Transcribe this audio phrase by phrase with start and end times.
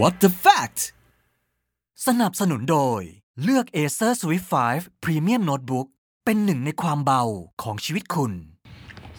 [0.00, 0.80] What the fact
[2.06, 3.00] สนับสนุนโดย
[3.42, 5.86] เลือก Acer Swift 5 Premium Notebook
[6.24, 7.22] เป็นหนึ่งในความเบา
[7.62, 8.32] ของชีวิตคุณ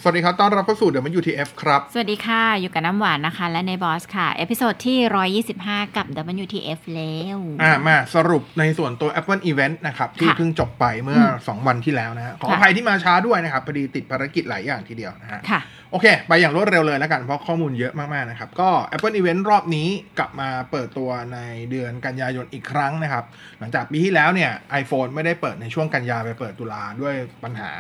[0.04, 0.90] สวัสดีครับ ต้อนรับเข้าสู่
[1.20, 4.98] WTF ครับ สวัสดีค่ะ อยู่กับน้ำหวานนะคะ และในบอสค่ะ episode ที่
[5.44, 6.06] 125 กับ
[6.44, 15.62] WTF แล้ว อ่ามาสรุปในส่วนตัว Apple Event นะครับ ที่ค่ะเพิ่งจบไปเมื่อ 2 วันที่แล้วนะฮะขออค่ะภัยที่มาช้าด้วยนะครับพอดีติดภารกิจหลายอย่างทีเดียวนะฮะค่ะ
[15.92, 19.88] โอเค ไปอย่างรวดเร็วเลยแล้วกัน เพราะข้อมูลเยอะมากๆนะครับ ก็ Apple Event รอบนี้
[20.20, 21.40] กลับมาเปิดตัวใน
[21.72, 23.24] เดือนกันยายนอีกครั้งนะครับ
[23.60, 24.52] หลังจากปีที่แล้วเนี่ย
[24.82, 27.72] iPhone ไม่ได้เปิดในช่วงกันยาไปเปิดตุลาด้วยปัญหา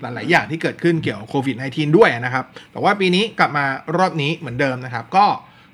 [0.00, 3.64] หลาย ๆ อย่างที่เกิดขึ้นเกี่ยวกับโควิด -19 ด้วยนะครับ แต่ว่าปีนี้กลับมา
[3.98, 5.26] รอบนี้เหมือนเดิมนะครับ ก็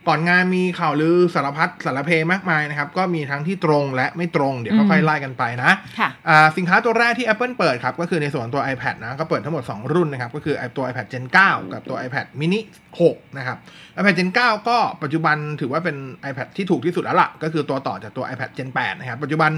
[0.08, 11.96] ก่อนงานมีข่าวลือสารพัดสารเพมากมายนะครับ ก็มีทั้งที่ตรงและไม่ตรงเดี๋ยวค่อยๆไล่กันไปนะค่ะอ่าสินค้าตัวแรกที่ Apple เปิดครับ ก็คือในส่วนตัว iPad นะ ก็เปิดทั้งหมด 2 รุ่นนะครับ ก็คือไอตัว iPad Gen 9 กับตัว
[12.06, 12.60] iPad mini
[13.00, 13.56] 6 นะครับ
[13.98, 15.96] iPad Gen 9 ก็ปัจจุบันถือว่าเป็น
[16.30, 19.50] iPad ที่ถูกที่สุดแล้วล่ะ ก็คือตัวต่อจากตัว iPad Gen 8 นะครับ ปัจจุบัน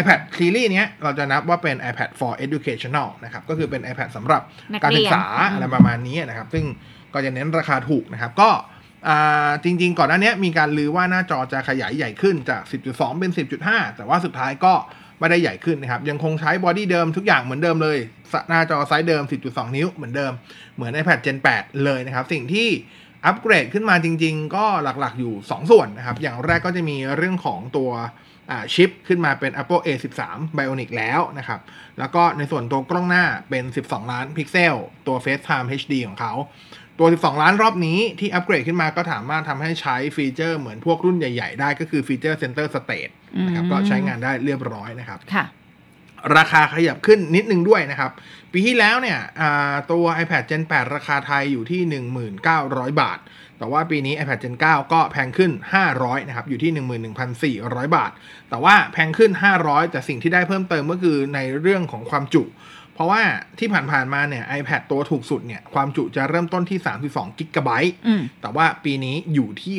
[0.00, 4.42] iPad series เนี้ยเราจะนับว่าเป็น iPad for educational นะครับก็คือเป็น iPad สำหรับ
[4.72, 6.64] นักการเรีศึยกนษาอืมอะไรประมาณนี้นะครับ ซึ่ง
[7.14, 8.77] ก็จะเน้นราคาถูกนะครับก็อ่า
[9.64, 13.30] จริง ๆ ก่อนหน้านี้มีการลือว่าหน้าจอจะขยายใหญ่ขึ้นจาก 10.2 เป็น
[13.64, 14.74] 10.5 แต่ว่าสุดท้ายก็
[15.18, 17.98] ไม่ได้ใหญ่ขึ้นนะครับ ยังคงใช้บอดี้เดิมทุกอย่างเหมือนเดิมเลย
[18.48, 20.32] หน้าจอไซส์เดิม 10.2 นิ้วเหมือนเดิม
[20.76, 22.68] เหมือน iPad Gen 8 เลยนะครับ สิ่งที่
[23.26, 27.90] อัปเกรดขึ้นมาจริง ๆ ก็หลักๆอยู่ 2 ส่วนนะครับ อย่างแรกก็จะมีเรื่องของตัว
[28.74, 30.20] ชิปขึ้นมาเป็น Apple A13
[30.56, 31.60] Bionic แล้วนะครับ
[31.98, 34.74] แล้วก็ในส่วนตัวกล้องหน้าเป็น 12 ล้านพิกเซล
[35.06, 36.32] ตัว FaceTime HD ของเขา
[36.98, 43.12] ตัว 12 ล้านรอบนี้ที่อัปเกรดขึ้นมาก็สามารถทำให้ใช้ฟีเจอร์เหมือนพวกรุ่นใหญ่ ๆ ได้ก็คือฟีเจอร์ Center Stage
[43.46, 45.44] นะครับอืมก็ใช้งานได้เรียบร้อยนะครับค่ะ
[46.36, 48.10] ราคาขยับขึ้นนิดนึงด้วยนะครับ
[48.52, 51.80] ปีที่แล้วเนี่ยอ่าตัว iPad Gen 8 ราคาไทยอยู่ที่
[52.40, 53.18] 19,000 บาท
[53.58, 55.52] แต่ว่าปีนี้ iPad Gen 9 ก็แพงขึ้น
[55.90, 58.10] 500 นะครับ อยู่ที่ 11,400 บาท
[58.50, 59.30] แต่ว่าแพงขึ้น
[59.62, 62.42] 500 แต่สิ่งที่ได้เพิ่มเติมก็คือในเรื่องของความจุ
[62.98, 63.22] เพราะว่า
[63.58, 66.78] ที่ผ่านๆมาเนี่ย iPad ตัวถูกสุดเนี่ย ความจุจะเริ่มต้นที่
[67.08, 69.76] 32กิกะไบต์อืมแต่ว่าปีนี้อยู่ที่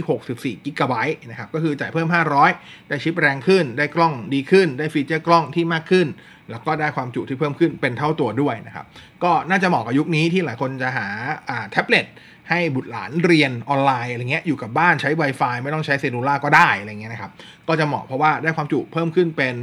[0.57, 2.07] 64กิกะไบต์นะครับ ก็คือจ่ายเพิ่ม
[2.47, 6.07] 500 ได้ชิปแรงขึ้น ได้กล้องดีขึ้น ได้ฟีเจอร์กล้องที่มากขึ้น
[6.51, 8.85] แล้วก็ได้ความจุที่เพิ่มขึ้นเป็นเท่าตัวด้วยนะครับ
[9.23, 11.07] ก็น่าจะเหมาะกับยุคนี้ที่หลายคนจะหา
[11.49, 12.05] อ่าแท็บเล็ต
[12.49, 17.31] ให้บุตรหลานเรียนออนไลน์อะไรเงี้ยอยู่กับบ้านใช้ Wi-Fi ไม่ต้องใช้ cellular ก็ได้อะไรเงี้ยนะครับ
[17.67, 19.55] ก็จะเหมาะเพราะว่าได้ความจุเพิ่มขึ้นเป็น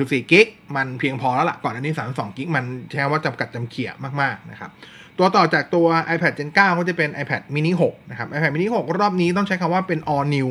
[0.00, 4.70] 64กิกมันเพียงพอแล้วล่ะ ก่อนอันนี้32กิกมันใช้คำว่าจำกัดจำเขี่ยมากๆนะครับ
[5.18, 10.48] ตัวต่อจากตัว iPad Gen 9 ก็จะเป็น iPad mini 6 นะครับ iPad mini 6 รอบนี้ต้องใช้คำว่าเป็น all new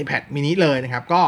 [0.00, 1.22] iPad mini เลยนะครับ ก็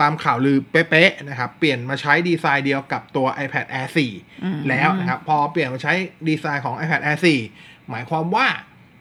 [0.00, 5.92] ตามข่าวลือเป๊ะๆนะครับ เปลี่ยนมาใช้ดีไซน์เดียวกับตัว iPad Air อืม4แล้วนะครับ พอเปลี่ยนมาใช้
[6.28, 7.18] ดีไซน์ของ iPad Air
[7.52, 8.46] 4 หมายความว่า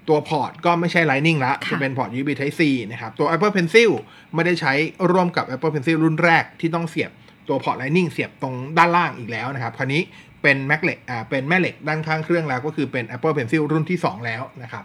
[0.09, 2.61] ตัวพอร์ตก็ไม่ใช่ Lightning ละค่ะจะเป็นพอร์ต USB Type C
[2.91, 3.91] นะครับ ตัว Apple Pencil
[4.33, 4.73] ไม่ได้ใช้
[5.11, 7.11] ร่วมกับ Apple Pencil รุ่นแรกที่ต้องเสียบ
[7.47, 10.01] ตัวพอร์ต Lightning เสียบตรงด้านล่างอีกแล้วนะครับ คราวนี้
[10.41, 14.83] เป็นแม่เหล็กอ่าเป็นแม่เหล็กด้านข้างเครื่องแล้วก็คือเป็น Apple Pencil รุ่นที่ 2 แล้วนะครับ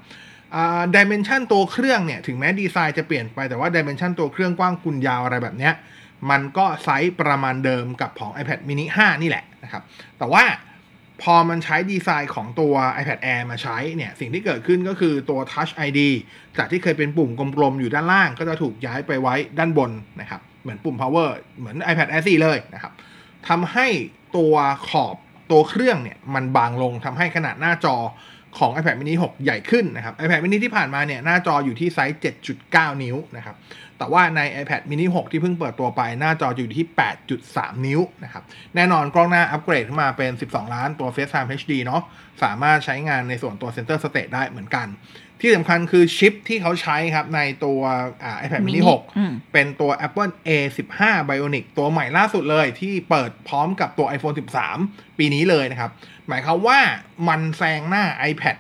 [0.97, 5.75] dimension ตัวเครื่องเนี่ย ถึงแม้ดีไซน์จะเปลี่ยนไปแต่ว่า dimension ตัวเครื่องกว้างคูณยาวอะไรแบบเนี้ย
[6.31, 9.83] มันก็ไซส์ประมาณเดิมกับของ iPad mini 5 นี่แหละนะครับ
[10.19, 10.45] แต่ว่า
[11.23, 16.01] พอมันใช้ดีไซน์ของตัว iPad Air มาใช้เนี่ย สิ่งที่เกิดขึ้นก็คือตัว Touch ID
[16.59, 19.91] จากที่เคยเป็นปุ่มกลมๆ อยู่ด้านล่างก็จะถูกย้ายไปไว้ด้านบน
[20.21, 22.93] นะครับ เหมือนปุ่ม power เหมือน iPad Air 4เลยนะครับ
[23.49, 23.87] ทำให้
[24.37, 24.55] ตัว
[24.89, 25.17] ขอบ
[25.51, 27.97] ตัวเครื่องเนี่ยมันบางลงทำให้ขนาดหน้าจอ
[28.59, 32.21] ของ iPad mini 6 ใหญ่ขึ้นนะครับ iPad mini ที่ผ่านมาเนี่ยหน้าจออยู่ที่ไซส์
[32.61, 33.57] 7.9 นิ้วนะครับ
[33.99, 36.87] แต่ว่าใน iPad mini 6 ที่เพิ่งเปิดตัวไปหน้าจออยู่ที่
[37.37, 38.45] 8.3 นิ้วนะครับ
[38.75, 42.03] แน่นอนกล้องหน้าอัปเกรดขึ้นมาเป็น 12 ล้านตัว FaceTime HD เนาะ
[42.43, 44.87] สามารถใช้งานในส่วนตัว Center Stage ได้เหมือนกัน
[45.41, 47.81] ที่สำคัญคือชิปที่เขาใช้ครับ ในตัว
[48.25, 48.81] อ่า iPad mini
[49.19, 54.37] อืม6เป็นตัว Apple A15 Bionic ตัวใหม่ล่าสุดเลย ที่เปิดพร้อมกับตัว iPhone
[54.77, 55.91] 13 ปีนี้เลยนะครับ
[56.29, 56.79] หมายความว่า
[57.29, 58.57] มันแซงหน้า iPad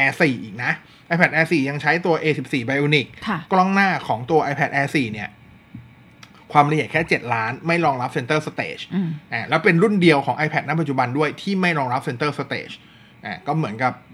[0.00, 0.72] Air 4 อีกนะ
[1.12, 5.28] iPad Air 4 ยังใช้ตัว A14 Bionic ค่ะกล้องหน้าของตัว iPad Air 4 เนี่ย
[6.52, 12.74] ความละเอียดแค่ 7 ล้าน ไม่รองรับ Center Stage อืมอ่าแล้วเป็นรุ่นเดียวของ iPad ณปัจจุบันด้วยที่ไม่รองรับ Center Stage
[13.24, 14.13] อ่าก็เหมือนกับอื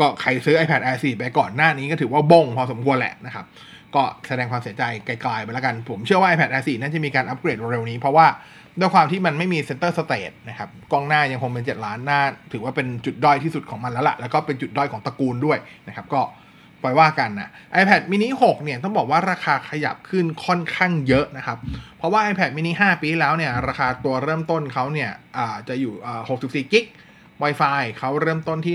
[0.00, 3.46] ก็ใครซื้อ iPad Air 4 ไปก่อนหน้านี้ก็ถือว่าบงพอสมควรแหละนะครับ
[3.94, 8.26] ก็แสดงความเสียใจไกลๆไปแล้วกัน ผมเชื่อว่า iPad Air 4 น่าจะมีการอัปเกรดเร็วนี้ เพราะว่า
[8.80, 12.20] ด้วยความที่มันไม่มี Center Stage นะครับ กล้องหน้ายังคงเป็น 7 ล้านหน้า
[12.52, 15.58] ถือว่าเป็นจุดด้อยที่สุดของมันแล้วล่ะ แล้วก็เป็นจุดด้อยของตระกูลด้วย
[15.88, 16.22] นะครับ ก็
[16.82, 17.50] ปล่อยว่ากันนะ
[17.80, 21.58] iPad mini 6 เนี่ยต้องบอกว่าราคาขยับขึ้นค่อนข้างเยอะนะครับ
[21.98, 25.10] เพราะว่า iPad mini 5 ปีแล้วเนี่ยราคาตัวเริ่มต้นเขาเนี่ย
[25.68, 25.92] จะอยู่
[26.28, 26.84] 64กิก
[27.42, 28.74] Wi-Fi เขาเริ่มต้นที่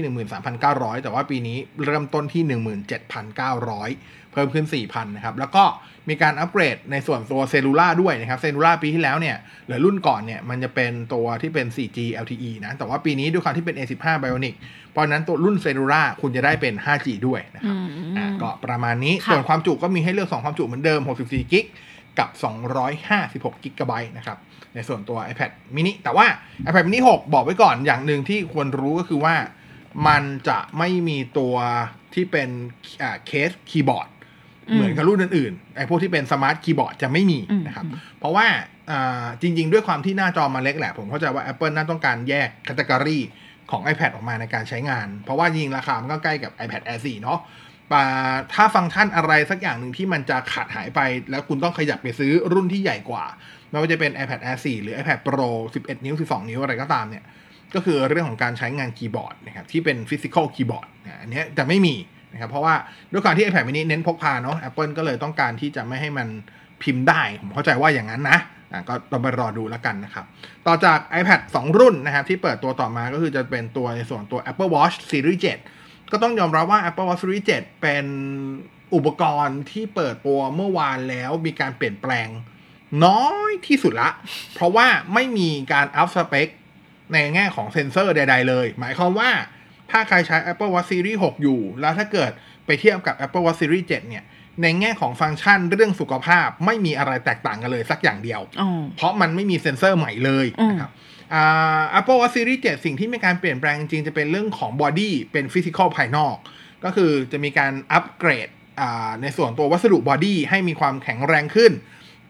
[0.51, 2.43] 13,900 แต่ว่าปีนี้เริ่มต้นที่
[3.23, 5.63] 17,900 เพิ่มขึ้น 4,000 นะครับ แล้วก็
[6.09, 9.37] มีการอัปเกรดในส่วนตัว cellular ด้วยนะครับ cellular ปีที่แล้วเนี่ย
[9.67, 14.55] หรือรุ่นก่อนเนี่ยมันจะเป็นตัวที่เป็น 4G LTE นะ แต่ว่าปีนี้ด้วยความที่เป็น A15 Bionic
[14.91, 21.65] เพราะฉะนั้นตัวรุ่น cellular คุณจะได้เป็น 5G ด้วยนะครับอืมอ่าก็ประมาณนี้ค่ะส่วนความจุก็มีให้เลือก 2 ความจุเหมือนเดิม64กิก
[22.19, 22.29] กับ
[22.95, 24.37] 256กิกะไบต์นะครับ
[24.75, 26.25] ในส่วนตัว iPad mini แต่ว่า
[26.65, 29.35] iPad mini 6 บอกไว้ก่อนอย่างหนึ่งที่ควรรู้ก็คือว่า
[30.07, 31.55] มันจะไม่มีตัว
[32.13, 32.49] ที่เป็น
[33.01, 34.07] อ่าเคสคีย์บอร์ด
[34.69, 38.47] อืมเหมือนกับรุ่นอื่นๆ ไอ้พวกที่เป็น smart keyboard จะไม่มีอืมนะครับอืมเพราะว่า
[38.91, 43.23] อ่าจริง ๆ ด้วยความที่หน้าจอมันเล็กแหละ ผมเข้าใจว่า Apple น่าต้องการแยก category
[43.71, 47.62] ของ iPad ออกมาในการใช้งาน เพราะว่าจริงๆราคามันก็ใกล้กับ iPad Air 4 เนาะอ่า
[48.53, 50.99] ถ้าฟังก์ชันอะไรสักอย่างหนึ่งที่มันจะขาดหายไป
[51.31, 53.25] แล้วคุณต้องขยับไปซื้อรุ่นที่ใหญ่กว่า
[53.69, 57.23] ไม่ว่าจะเป็น iPad Air 4 หรือ iPad Pro 11 นิ้ว 12 นิ้วอะไรก็ตามเนี่ย
[57.75, 60.87] ก็คือเรื่องของการใช้งานคีย์บอร์ดนะครับที่เป็นฟิสิกอลคีย์บอร์ด
[61.21, 61.95] อันนี้จะไม่มี
[62.33, 62.75] นะครับเพราะว่า
[63.11, 66.27] ด้วยความที่ iPad mini เน้นพกพาเนาะ Apple ก็เลยต้องการที่จะไม่ให้มัน
[66.83, 68.39] พิมพ์ได้ ผมเข้าใจว่าอย่างนั้นนะ
[68.71, 70.25] อะก็ต้องไปรอดูแล้วกันนะครับ
[70.67, 78.05] ต่อจาก iPad 2 รุ่นนะครับที่เปิดตัวต่อมาก็คือจะเป็นตัวในส่วนตัว Apple Watch Series 7 ก็ต้องยอมรับว่า Apple Watch Series 7 เป็น
[78.95, 82.27] อุปกรณ์ที่เปิดตัวเมื่อวานแล้วมีการเปลี่ยนแปลง
[83.05, 84.09] น้อยที่สุดละ
[84.53, 86.47] เพราะว่าไม่มีการอัพสเปค
[87.13, 89.29] ในแง่ของเซ็นเซอร์ใด ๆ เลย หมายความว่า
[89.91, 92.31] ถ้าใครใช้ Apple Watch Series 6 อยู่ แล้วถ้าเกิด
[92.65, 94.23] ไปเทียบกับ Apple Watch Series 7 เนี่ย
[94.61, 100.91] ในแง่ของฟังก์ชันเรื่องสุขภาพไม่มีอะไรแตกต่างกันเลยสักอย่างเดียวอ๋อเพราะมันไม่มีเซ็นเซอร์ใหม่เลยนะครับ
[101.33, 106.35] อ่า Apple Watch Series 7 สิ่งที่มีการเปลี่ยนแปลงจริงๆจะเป็นเรื่องของ body เป็น physical ภายนอก
[106.83, 108.49] ก็คือจะมีการอัปเกรด
[109.21, 111.71] ในส่วนตัววัสดุบอดี้ให้มีความแข็งแรงขึ้น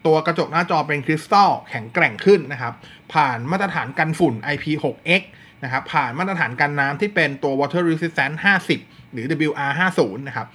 [0.06, 2.74] ตัวกระจกหน้าจอเป็นคริสตัลแข็งแกร่งขึ้นนะครับ
[3.14, 5.22] ผ่านมาตรฐานกันฝุ่น IP6X
[5.64, 8.34] นะครับ ผ่านมาตรฐานกันน้ำที่เป็นตัว water resistant
[8.74, 10.46] 50 หรือ WR50 นะครับ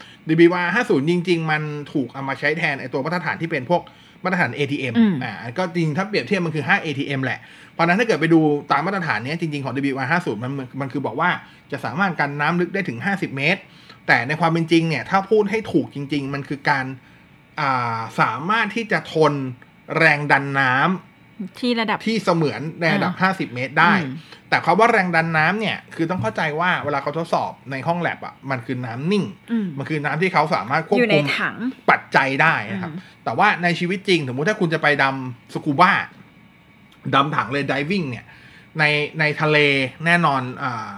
[0.48, 1.62] WR50 จริง ๆ มัน
[1.94, 3.82] ถูกเอามาใช้แทนไอตัวมาตรฐานที่เป็นพวก
[4.24, 7.40] มาตรฐาน ATM อืมอ่าก็จริงถ้าเปรียบเทียบมันคือ 5 ATM แหละ
[7.74, 8.40] เพราะฉะนั้นถ้าเกิดไปดู
[8.72, 11.30] ตามมาตรฐานเนี้ยจริง ๆ ของ WR50 มันมันมันคือบอกว่า
[11.72, 13.62] จะสามารถกันน้ำลึกได้ถึง 50 เมตร
[14.08, 16.86] แต่ในความเป็นจริงเนี่ย ถ้าพูดให้ถูกจริง ๆ มันคือการ
[17.60, 19.34] อ่าสามารถที่จะทน
[19.98, 21.09] แรงดันน้ำ
[21.60, 24.16] ที่ระดับที่เสมือนในระดับ 50 เมตรได้อืม
[24.50, 31.56] แต่คำว่าแรงดันน้ำเนี่ย คือต้องเข้าใจว่าเวลาเขาทดสอบในห้องแลบอะมันคือน้ำนิ่งอืมมันคือน้ำที่เขาสามารถควบอยู่ในคุมถัง
[31.90, 35.92] ปัจจัยได้นะครับอืมแต่ว่าในชีวิตจริง สมมุติถ้าคุณจะไปดำสกูบ้า
[37.16, 38.26] ดำถังเลยดิวิ่งเนี่ย
[38.80, 38.84] ใน
[39.20, 39.58] ในทะเล
[40.06, 40.90] แน่นอนอ่า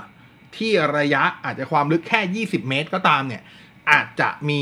[0.55, 3.43] ที่ระยะอาจจะความลึกแค่ 20 เมตรก็ตามเนี่ย
[3.91, 4.61] อาจจะมี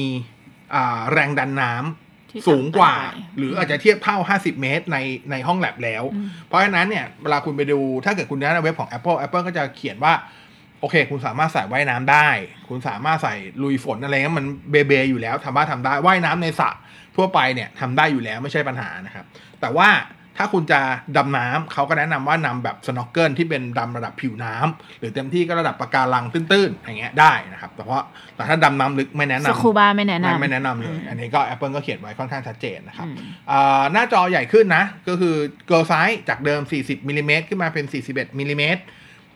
[0.76, 2.09] อ่าแรงดันน้ำที่
[2.48, 4.98] สูงกว่าต่ำไปหรืออาจจะเทียบเท่า 50 เมตร ใน
[5.32, 10.14] ในห้องแลบแล้วอืมเพราะฉะนั้นเนี่ยเวลาคุณไปดูถ้าเกิดคุณดูในเว็บของ Apple Apple ก็จะเขียนว่า
[10.80, 12.28] โอเค คุณสามารถใส่ว่ายน้ำได้
[12.70, 16.70] คุณสามารถใส่ลุยฝนอะไรเงี้ยมันเบเบอยู่แล้วทำว่าทำได้ว่ายน้ำในสระ
[17.16, 19.26] ทั่วไปเนี่ยทำได้อยู่แล้วไม่ใช่ปัญหานะครับ
[19.62, 19.90] แต่ว่า
[20.42, 20.80] ถ้าคุณจะ
[21.18, 28.00] ดำน้ำเขาก็แนะนำว่าดำแบบ snorkel ที่เป็นดำระดับผิวน้ำหรือเต็มที่ก็ระดับปะการังตื้นๆอย่างเงี้ยได้นะครับ แต่ว่า
[28.36, 33.18] แต่ถ้าดำน้ำลึกไม่แนะนำคูบาไม่แนะนำไม่แนะนำเลยอืมอันนี้ก็ Apple ก็เขียนไว้ค่อนข้างชัดเจนนะครับอืม
[33.52, 35.36] อ่าหน้าจอใหญ่ขึ้นนะ ก็คือ
[35.70, 38.82] girl size จากเดิม 40มิลลิเมตรขึ้นมาเป็น 41มิลลิเมตร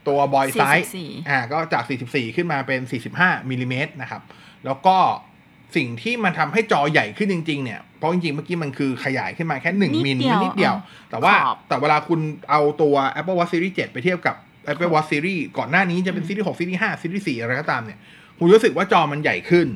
[0.08, 2.82] ตัว boy size 44อ่าก็จาก 44 ขึ้นมาเป็น
[3.16, 4.22] 45มิลลิเมตรนะครับ
[4.66, 4.98] แล้วก็
[5.76, 12.20] สิ่งที่มันทำให้จอใหญ่ขึ้นจริง ๆ เนี่ยเพ ราะจริงๆเมื่อกี้มันคือขยายขึ้นมาแค่นิด1มิลเดียวนิดเดียวอะแต่ว่าขอบแต่เวลาคุณ
[12.50, 14.36] เอาตัว Apple Watch Series 7 ไปเทียบกับ
[14.72, 18.00] Apple Watch Series ก่อนหน้านี้จะเป็น Series 6 Series 5 Series 4 อะไรก็ตามเนี่ย
[18.38, 19.68] คุณรู้สึกว่าจอมันใหญ่ขึ้น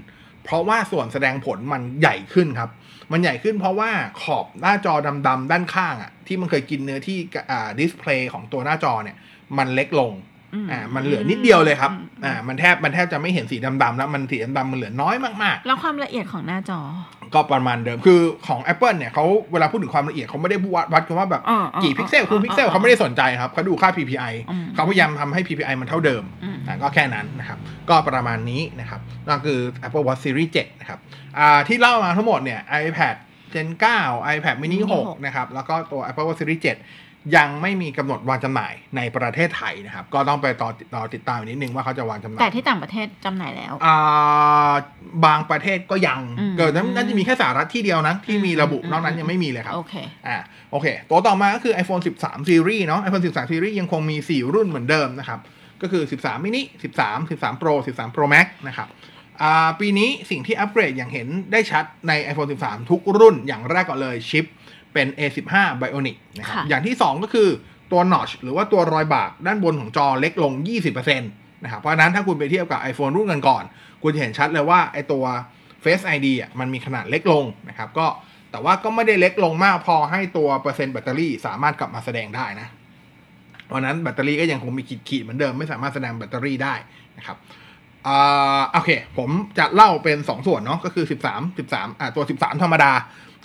[0.43, 2.69] เพราะว่าส่วนแสดงผลมันใหญ่ขึ้นครับ
[3.11, 3.91] มันใหญ่ขึ้นเพราะว่า
[4.21, 4.93] ขอบหน้าจอ
[5.27, 7.17] ดำๆด้านข้างอะที่มันเคยกินเนื้อที่
[7.51, 9.17] อ่า display ของตัวหน้าจอเนี่ย
[9.57, 10.11] มันเล็กลง
[10.57, 27.59] อืมอ่ามันเหลือนิดเดียวเลยครับอืมอ่ามันแทบมันแทบจะไม่เห็นสีดำๆแล้วมันสีดำๆมันเหลือน้อยมากแล้วความละเอียดของหน้าจอๆก็ประมาณเดิมคือของ Apple เนี่ยเขาเวลาพูดถึงความละเอียดเขาไม่ได้วัดวัดกันว่าแบบอ่าอ่ากี่พิกเซลอ่าคือพิกเซลอ่าเขาไม่ได้สนใจครับเขาดูค่า PPI อืมเขาพยายามทำให้ PPI มันเท่าเดิมอืมอ่าก็แค่นั้นนะครับ
[27.89, 30.99] ก็ประมาณนี้นะครับนั่นคือ Apple Watch Series 7นะครับ
[31.37, 33.15] อ่าที่เล่ามาทั้งหมดเนี่ย iPad
[33.53, 33.67] Gen
[34.01, 44.73] 9 iPad mini 6 นะครับ แล้วก็ตัว Apple Watch Series 7 ยังไม่มีกำหนดวางจำหน่ายในประเทศไทยนะครับ ก็ต้องไปต่อรอติดตามอีกนิดนึงว่าเขาจะวางจำหน่าย แต่ที่ต่างประเทศจำหน่ายแล้วอ่า
[45.25, 49.95] บางประเทศก็ยังอืมเกิดนั้นน่าจะมีแค่สหรัฐที่เดียวนะที่มีระบุอืมนอกนั้นยังไม่มีเลยครับ โอเค
[50.27, 50.37] อ่า
[50.71, 55.39] โอเค ตัวต่อมาก็คือ iPhone 13 Series เนาะ iPhone 13 Series ยังคงมี 4 รุ่นเหมือนเดิมนะครับ
[55.81, 56.61] ก็คือ 13 mini
[56.97, 58.87] 13 13 Pro 13 Pro Max นะครับ
[59.41, 64.45] อ่าปีนี้สิ่งที่อัปเกรดอย่างเห็นได้ชัดใน iPhone 13 ทุกรุ่นอย่างแรกก่อนเลยชิป
[64.97, 67.49] เป็น A15 Bionic นะครับค่ะอย่างที่ 2 ก็คือ
[67.91, 70.53] ตัวนอชหรือว่าตัวรอยบากด้านบนของจอเล็กลง
[70.87, 75.23] 20%นะครับ เพราะฉะนั้นถ้าคุณไปเทียบกับ iPhone รุ่นกันก่อนๆคุณจะเห็นชัดเลยว่าไอตัว
[75.83, 78.07] Face ID อะมันมีขนาดเล็กลงนะครับ ก็
[78.51, 82.67] แต่ว่าก็ไม่ได้เล็กลงมากพอให้ตัวเปอร์เซ็นต์แบตเตอรี่สามารถกลับมาแสดงได้นะ
[83.65, 86.75] เพราะนั้นแบตเตอรี่ก็ยังคงมีขีดๆเหมือนเดิมไม่สามารถแสดงแบตเตอรี่ได้
[87.17, 87.37] นะครับ
[88.07, 92.91] อ่าโอเค ผมจะเล่าเป็น 2 ส่วนเนาะก็คือ 13 13อ่าตัว 13 ธรรมดา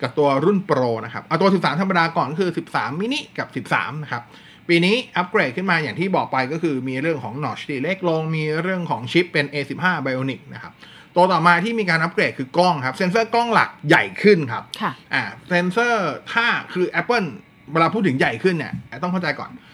[0.03, 4.23] กับตัวรุ่นโปรนะครับเอาตัว 13 ธรรมดาก่อนก็คือ 13 มินิกับ 13 นะครับ
[4.69, 10.73] ปีนี้อัปเกรดขึ้นมาอย่างที่บอกไปก็คือมีเรื่องของ notch ที่เล็กลง มีเรื่องของชิปเป็น A15 Bionic นะครับ
[11.17, 17.29] ตัวต่อมาที่มีการอัปเกรดคือกล้องครับ เซนเซอร์กล้องหลักใหญ่ขึ้นครับค่ะอ่าเซนเซอร์ถ้าคือ Apple
[17.73, 19.72] เวลาพูดถึงใหญ่ขึ้นเนี่ยต้องเข้าใจก่อนอ่า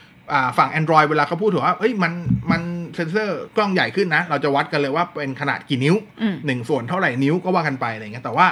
[0.58, 2.12] ฝั่ง Android เวลาเขาพูดถึงว่าเอ้ยมัน
[2.50, 2.62] มัน
[2.96, 8.46] เซนเซอร์กล้องใหญ่ขึ้นนะ เราจะวัดกันเลยว่าเป็นขนาดกี่นิ้วอืมหนึ่งส่วนเท่าไหร่นิ้วก็ว่ากันไปอะไรเงี้ยแต่ว่า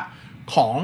[0.54, 0.76] ของ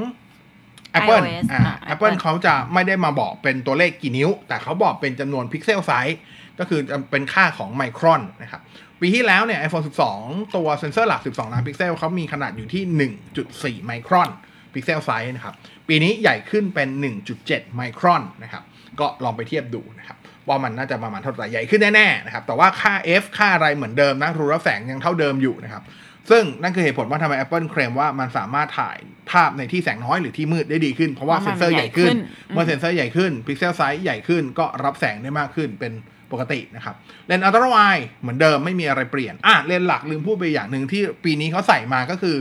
[0.99, 6.19] Apple iOS อ่าอ่า Apple Apple เขาจะไม่ได้มาบอกเป็นตัวเลขกี่นิ้ว แต่เขาบอกเป็นจำนวน pixel size
[6.58, 8.61] ก็คือจะเป็นค่าของไมครอนนะครับ
[9.00, 9.84] ปีที่แล้วเนี่ย iPhone
[10.18, 14.30] 12 ตัวเซนเซอร์หลัก 12 ล้านพิกเซลเขามีขนาดอยู่ที่ 1.4 ไมครอน
[14.75, 15.54] pixel size นะครับ
[15.88, 16.88] ปีนี้ใหญ่ขึ้นเป็น
[17.32, 18.62] 1.7 ไมครอนนะครับ
[19.00, 20.16] ก็ลองไปเทียบดูนะครับ
[20.49, 25.82] ว่ามันน่าจะประมาณเท่าไหร่ใหญ่ขึ้นแน่ๆนะครับแต่ว่าค่า f ค่าอะไรเหมือนเดิมนะรูรับแสงยังเท่าเดิมอยู่นะครับ
[26.30, 28.99] ซึ่งนั่นคือเหตุผลว่าทำไม Apple เคลมว่ามันสามารถถ่าย
[29.30, 35.92] ภาพในที่แสงน้อยหรือที่มืดได้ดีขึ้น เพราะว่าเพเซราะเซนเซอร์มันใหญ่ขึ้นใหญ่ขึ้น เมื่อเซนเซอร์ใหญ่ขึ้น pixel size ใหญ่ขึ้นก็รับแสงได้มากขึ้นเป็น
[36.32, 36.94] ปกตินะครับ
[37.26, 42.37] เลนส์ ultra wide เหมือนเดิมไม่มีอะไรเปลี่ยนอะเลนส์หลักลืมพูดไปอย่างหนึ่งที่ปีนี้เขาใส่มาก็คือ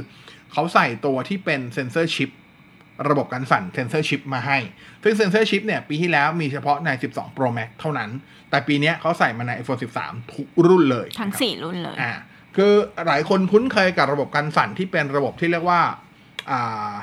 [0.53, 2.29] เขาใส่ตัวที่เป็น sensor shift
[3.09, 4.57] ระบบการสั่น sensor shift มาให้
[5.03, 8.09] ซึ่ง sensor shift เนี่ยปีที่แล้วมีเฉพาะใน 12 Pro Max เท่านั้น
[8.49, 12.13] แต่ปีเนี้ยเขาใส่มาใน iPhone 13 ทุกรุ่นเลย ทั้งนะครับสี่รุ่นเลยอ่า
[12.55, 12.73] คือ
[13.07, 15.81] หลายคนคุ้นเคยกับระบบการสั่นที่เป็นระบบที่เรียกว่า
[16.51, 16.93] อ่า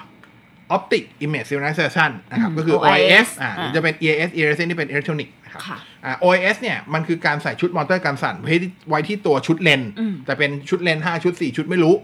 [0.77, 11.57] Optic Image Synchronization นะครับอืมก็คือ OIS OIS อ่าหรืออ่าจะเป็น EIS EIS นี่เป็น Electronic นะครับค่ะอ่า OIS เนี่ยมันคือการใส่ชุดมอเตอร์การสั่นไว้ที่ไว้ที่ตัวชุดเลนส์อืมแต่เป็นชุดเลนส์5ชุด 4
[11.57, 11.95] ชุดไม่รู้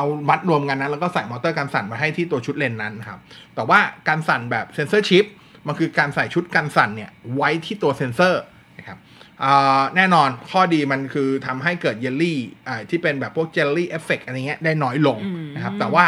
[0.00, 3.20] เอามัดรวมกันนะแล้วก็ใส่มอเตอร์การสั่นมาให้ที่ตัวชุดเลนส์นั้นนะครับ
[3.54, 3.78] แต่ว่า
[4.08, 5.24] การสั่นแบบ sensor shift
[5.66, 8.42] มันคือการใส่ชุดการสั่นเนี่ยไว้ที่ตัวเซนเซอร์
[8.78, 8.98] นะครับ
[9.42, 12.38] อ่าแน่นอนข้อดีมันคือทำให้เกิดเยลลี่
[12.68, 16.04] อ่าที่เป็นแบบพวก jelly effect อะไรเงี้ยได้น้อยลงอืมนะครับ แต่ว่า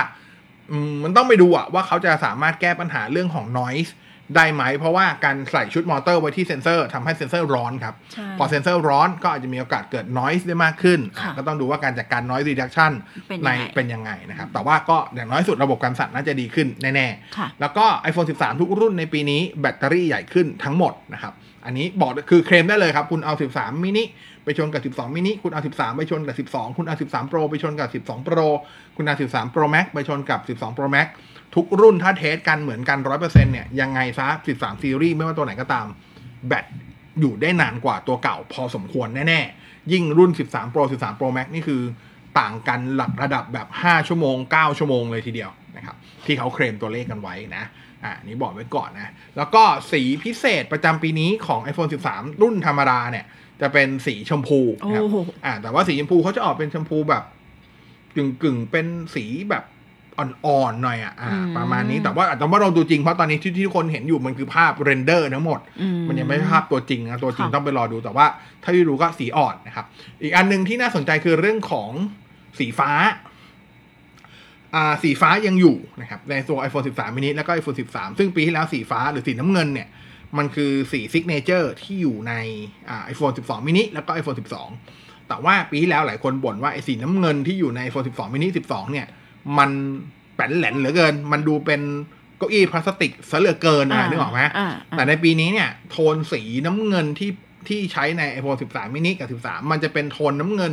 [0.71, 3.93] อืมมันต้องไปดูอะว่าเขาจะสามารถแก้ปัญหาเรื่องของ noise
[4.37, 12.93] ได้ไหม เพราะว่าการใส่ชุดมอเตอร์ไว้ที่เซนเซอร์ทำให้เซนเซอร์ร้อนครับใช่พอเซนเซอร์ร้อนก็อาจจะมีโอกาสเกิด noise ได้มากขึ้นค่ะก็ต้องดูว่าการจัดการ noise reduction
[13.29, 21.33] เป็นในยังไงเป็นยังไงนะครับ แต่ว่าก็อย่างน้อยสุดระบบการสั่นน่าจะดีขึ้นแน่ค่ะๆแล้วก็ iPhone 13 ทุกรุ่นในปีนี้แบตเตอรี่ใหญ่ขึ้นทั้งหมดนะครับ
[21.65, 24.05] อันนี้บอกคือเคลมได้เลยครับ คุณเอา 13 มินิ
[24.45, 28.49] ไปชนกับ 12 มินิ คุณเอา 13 ไปชนกับ 12 คุณเอา 13 Pro ไปชนกับ 12 Pro
[28.97, 31.09] คุณเอา 13 Pro Max ไปชนกับ 12 Pro Max
[31.55, 35.87] ทุกรุ่นถ้าเทสกันเหมือนกัน100%เนี่ยยังไงซะ13ซีรีส์ไม่ว่าตัวไหนก็ตาม
[36.49, 36.65] แบต
[37.21, 41.83] อยู่ได้นานกว่าตัวเก่าพอสมควรแน่ๆ ยิ่งรุ่น 13 Pro 13 Pro Max นี่คือ
[42.39, 47.65] ต่างกันหลักระดับแบบ 5 ชั่วโมง 9 ชั่วโมงเลยทีเดียวนะครับที่เขาเคลมตัวเลขกันไว้นะ
[48.05, 53.25] อ่านี่บอกไว้ก่อนนะ แล้วก็สีพิเศษประจำปีนี้ของ iPhone 13 รุ่นธรรมดาเนี่ย
[53.61, 57.25] จะเป็นสีชมพูนะครับโอ้โหอ่าแต่ว่าสีชมพูเขาจะออกเป็นชมพูแบบ
[58.17, 59.65] กึ่งกึ่งๆเป็นสีแบบ
[60.19, 68.27] อ่อนๆหน่อยอะอ่าอืมประมาณนี้แต่ว่าอาจจะว่าเราดูจริงเพราะตอนนี้ที่ที่ทุกคนเห็นอยู่มันคือภาพเรนเดอร์ทั้งหมดอืมันยังไม่ใช่ภาพตัวจริงนะตัวจริงค่ะต้องไปรอดูแต่ว่า
[68.63, 69.87] ถ้าที่รู้ก็สีอ่อนนะครับ
[70.23, 71.91] อีกอันหนึ่งที่น่าสนใจคือเรื่องของ
[72.59, 72.91] สีฟ้า
[74.75, 79.89] อ่าสีฟ้ายังอยู่นะครับในตัว iPhone 13 mini แล้วก็ iPhone 13 ซึ่งปีที่แล้วสีฟ้าหรือสีน้ำเงินเนี่ย
[80.39, 82.33] มันคือสีซิกเนเจอร์ที่อยู่ใน
[82.89, 84.39] อ่า iPhone 12 mini แล้วก็ iPhone
[84.83, 89.07] 12 แต่ว่าปีที่แล้วหลายคนบ่นว่าไอ้สีน้ำเงินที่อยู่ใน iPhone 12 mini 12 เนี่ย
[89.59, 89.71] มัน
[90.35, 91.81] แป้นแหลนเหลือเกิน มันดูเป็น
[92.39, 97.31] เก้าอี้พลาสติกซะเหลือเกินนะนึกออกไหมอ่าอ่าแต่ในปีนี้เนี่ย โทนสีน้ำเงินที่
[97.69, 100.73] ที่ใช้ใน iPhone 13 mini กับ 13 มันจะเป็นโทนน้ำเงิน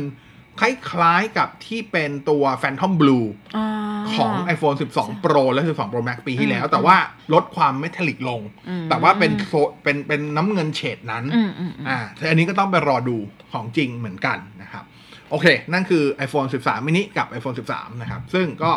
[0.60, 3.26] คล้ายๆกับที่เป็นตัว Phantom Blue
[3.64, 3.66] า
[4.14, 6.96] ของ iPhone 12 Pro และ 12 Pro Max ปีที่แล้วอืมแต่ว่า
[7.34, 13.16] ลดความเมทัลลิกลงอืมแต่ว่าเป็นโทเป็นเป็นน้ำเงินเฉดนั้นอืมอืมอืมอ่าแต่อันนี้ก็ต้องไปรอดู
[13.52, 14.84] ของจริงเหมือนกันนะครับ
[15.30, 18.72] โอเค นั่นคือ iPhone 13 mini กับ iPhone 13 นะครับ ซึ่งก็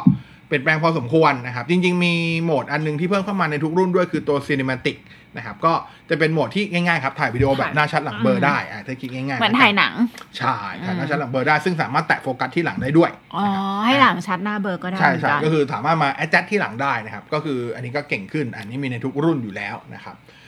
[0.48, 4.98] เปลี่ยนแปลงพอสมควรนะครับ จริง ๆ มีโหมดอันหนึงที่เพิ่มเข้ามาในทุกรุ่นด้วยคือตัว Cinematic
[5.38, 5.74] นะครับ ก็
[6.10, 9.94] จะเป็นโหมดที่ง่ายๆครับ ถ่ายวิดีโอแบบหน้าชัดหลังเบลอได้อ่าถ้าคิดง่ายๆเหมือนถ่ายหนัง
[10.38, 20.43] ใช่ ถ่ายหน้าชัดหลังเบลอได้ ซึ่งสามารถแตะโฟกัสที่หลังได้ด้วย อ๋อนะครับให้หลังชัดหน้าเบอร์ก็ได้ ใช่เหมือนใช่กันก็คือสามารถมา adjust ที่หลังได้นะครับ ก็คืออันนี้ก็เก่งขึ้น อันนี้มีในทุกรุ่นอยู่แล้วนะครับอ่า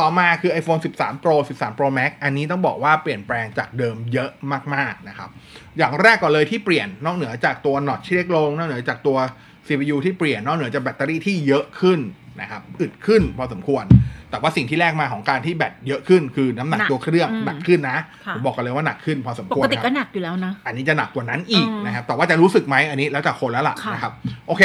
[0.00, 4.30] ต่อมาคือ iPhone 13 Pro 13 Pro Max อันนี้ต้องบอกว่าเปลี่ยนแปลงจากเดิมเยอะ
[4.74, 5.30] มากๆนะครับ
[5.78, 9.18] อย่างแรกก่อนเลยที่เปลี่ยนนอกเหนือจากตัวนอตที่เล็กลง นอกเหนือจากตัว
[9.66, 12.00] CPU ที่เปลี่ยน นอกเหนือจากแบตเตอรี่ที่เยอะขึ้น
[12.40, 13.84] นะครับอึดขึ้นพอสมควร
[14.30, 24.12] แต่ว่าสิ่งที่แลกมาของการที่แบตเยอะขึ้น คือน้ำหนักหนักตัวเครื่องอืมหนักขึ้นนะค่ะผมบอกกันเลยว่าหนักขึ้นพอสมปควกรติคก็รับหนักอยู่แล้วนะ อันนี้จะหนักกว่านั้นอีกอืมนะครับแต่ว่าจะรู้สึกไหมอันนี้แล้วแต่คนแล้วล่ะค่ะนะครับ
[24.46, 24.62] โอเค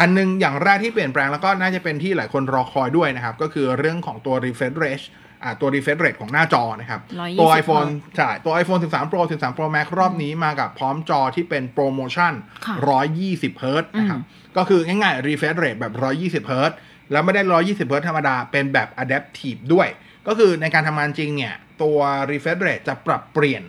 [0.00, 5.06] อันหนึงอย่างแรกที่เปลี่ยนแปลงแล้วก็น่าจะเป็นที่หลายคนรอคอยด้วยนะครับ ก็คือเรื่องของตัว refresh rate
[5.42, 12.32] อ่าตัว refresh rate ของหน้าจอนะครับ120ตัว iPhone ใช่ตัว iPhone 13 Pro 13 Pro Max รอบนี้มากับพร้อมจอที่เป็นโปรโมชั่น
[12.66, 12.74] ค่ะ
[13.16, 15.94] 120เฮิร์ตซ์นะครับอืมก็คือง่ายๆ refresh rate แบบ
[16.42, 16.78] 120เฮิร์ตซ์
[17.12, 19.88] แล้วไม่ได้ 120เฮิร์ตซ์ธรรมดา เป็นแบบ adaptive ด้วย
[20.26, 21.98] ก็คือในการทำงานจริงเนี่ย ตัว
[22.30, 23.62] refresh rate จะปรับเปลี่ยน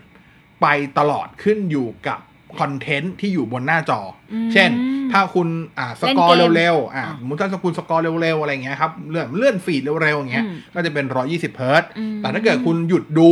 [0.62, 0.66] ไป
[1.00, 2.20] ตลอดขึ้นอยู่กับ
[2.60, 4.00] คอนเทนต์ที่อยู่บนหน้าจอ
[4.32, 4.70] อมเช่น
[5.12, 13.30] ถ้าคุณอ่า scroll เล่นเกมเร็วๆอ่าอะสมมติถ้าคุณ scroll เร็วๆอะไรเงี้ยครับเลื่อนเลื่อน feed เร็วๆอย่างเงี้ยอืมก็จะเป็น 120เฮิร์ตซ์อืมแต่ถ้าเกิดคุณหยุดดู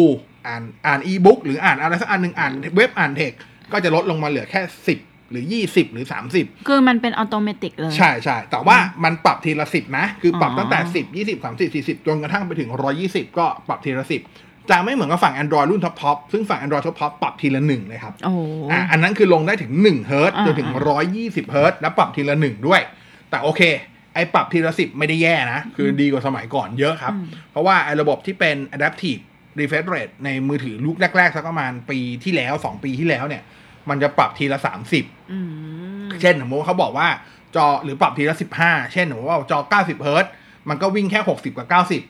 [0.47, 3.31] อ่านอ่านอีบุ๊กหรืออ่านอะไรสักอันหนึ่งอ่านเว็บอ่านเทค
[3.71, 4.61] ก็จะลดลงมาเหลือแค่
[4.97, 6.05] 10หรือ 20 หรือ
[6.37, 14.21] 30 คือมันเป็นอัตโนมัติเลย ใช่ใช่แต่ว่ามันปรับทีละสิบนะ คือปรับอ๋อตั้งแต่สิบยี่สิบสามสิบสี่สิบจนกระทั่งไปถึงร้อยี่สิบก็ปรับทีละสิบ
[14.69, 18.39] จะไม่เหมือนกับฝั่ง Android รุ่นท็อปทอปซึ่งฝั่ง Android ท็อปทอปปรับทีละหนึ่งเลยครับโอ้โห
[18.71, 20.69] อะอันนั้นคือลงได้ถึง1เฮิร์ตซ์อ่าจนถึง
[21.11, 22.81] 120เฮิร์ตซ์แล้วปรับทีละหนึ่งด้วย
[23.29, 23.61] แต่โอเค
[24.13, 29.21] ไอ้ปรับทีละสิบไม่ได้แย่นะ คือดีกว่าสมัยก่อนเยอะครับอืมเพราะว่าไอ้ระบบที่เป็น adaptive
[29.59, 33.43] refresh rate ในมือถือลูกแรกๆสักประมาณปีที่แล้ว 2 ปีที่แล้วเนี่ย
[33.89, 34.59] มันจะปรับทีละ
[34.95, 35.39] 30อื
[36.05, 37.07] มเช่นสมมติว่าเขาบอกว่า
[37.55, 40.31] จอหรือปรับทีละสิบห้าเช่นสมมติว่าจอเก้าสิบเฮิร์ตซ์
[40.69, 42.01] มันก็วิ่งแค่หกสิบกับเก้าสิบ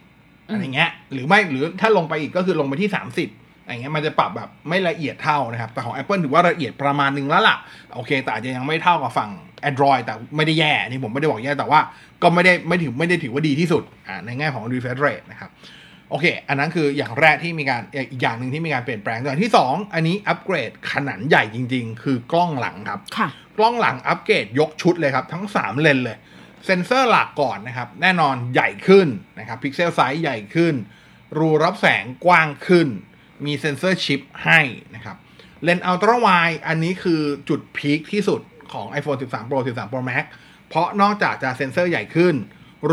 [0.49, 3.29] อืมอะไรเงี้ย หรือไม่หรือถ้าลงไปอีกก็คือลงไปที่สามสิบ
[3.63, 7.57] อะไรเงี้ยมันจะปรับแบบไม่ละเอียดเท่านะครับ แต่ของ Apple ถือว่าละเอียดประมาณหนึ่งแล้วล่ะ
[7.95, 9.31] โอเค แต่อาจจะยังไม่เท่ากับฝั่ง
[9.69, 11.79] Android แต่ไม่ได้แย่อันนี่ผมไม่ได้บอกแย่แต่ว่า
[12.23, 15.49] ก็ไม่ได้ไม่ถือไม่ได้ถือว่าดีที่สุดอ่าในแง่ของ refresh rate นะครับ
[16.09, 26.17] โอเค อันนั้นคืออย่างแรกที่มีการอีกอย่างหนึ่งที่มีการเปลี่ยนแปลงอย่างที่สองอันนี้อัปเกรดขนาดใหญ่จริง ๆ คือกล้องหลังครับค่ะกล้องหลังอัปเกรดยกชุดเลยครับ ทั้ง 3 เลนส์เลย
[26.65, 29.07] เซนเซอร์หลักก่อนนะครับ แน่นอนใหญ่ขึ้น
[29.39, 30.73] นะครับ pixel size ใหญ่ขึ้น
[31.37, 32.87] รูรับแสงกว้างขึ้น
[33.45, 34.59] มี sensor shift ให้
[34.95, 35.17] นะครับ
[35.63, 36.27] เลนส์ ultra wide
[36.67, 38.41] อันนี้คือจุดพีคที่สุด
[38.73, 40.23] ของ iPhone 13 Pro 13 Pro Max
[40.69, 42.35] เพราะนอกจากจะเซนเซอร์ใหญ่ขึ้น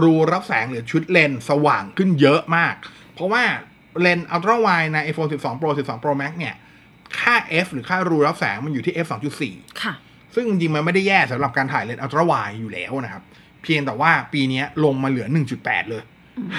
[0.00, 2.74] รูรับแสงหรือชุดเลนส์สว่างขึ้นเยอะมาก
[3.14, 3.42] เพราะว่า
[4.00, 6.54] เลนส์ ultra wide ใน iPhone 12 Pro 12 Pro Max เนี่ย
[7.20, 9.08] ค่า f หรือค่ารูรับแสงมันอยู่ที่ f
[9.44, 9.94] 2.4 ค่ะ
[10.34, 13.22] ซึ่งจริงๆมันไม่ได้แย่สำหรับการถ่ายเลนส์ ultra wide อยู่แล้วนะครับ
[13.62, 15.26] เพียงแต่ว่าปีนี้ลงมาเหลือ
[15.58, 16.02] 1.8 เลย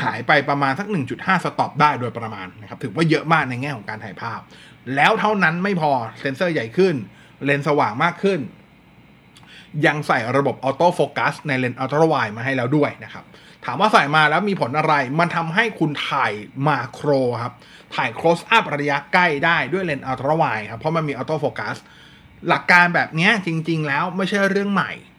[0.01, 4.39] หายไปประมาณสัก 1.5 stop ได้โดยประมาณนะครับถือว่าเยอะมากในแง่ของการถ่ายภาพ
[4.95, 6.95] แล้วเท่านั้นไม่พอเซนเซอร์ใหญ่ขึ้น
[7.45, 8.39] เลนส์สว่างมากขึ้น
[9.85, 13.25] ยังใส่ระบบ auto focus ในเลนส์ ultra wide มาให้แล้วด้วยนะครับ
[13.65, 16.31] ถามว่าใส่มาแล้วมีผลอะไร มันทำให้คุณถ่าย
[16.67, 17.09] macro
[17.43, 17.53] ครับ
[17.95, 21.75] ถ่าย close up ระยะใกล้ได้ด้วยเลนส์ ultra wide ครับ เพราะมันมี auto focus
[22.47, 25.12] หลักการแบบเนี้ยจริง ๆ แล้วไม่ใช่เรื่องใหม่อ่า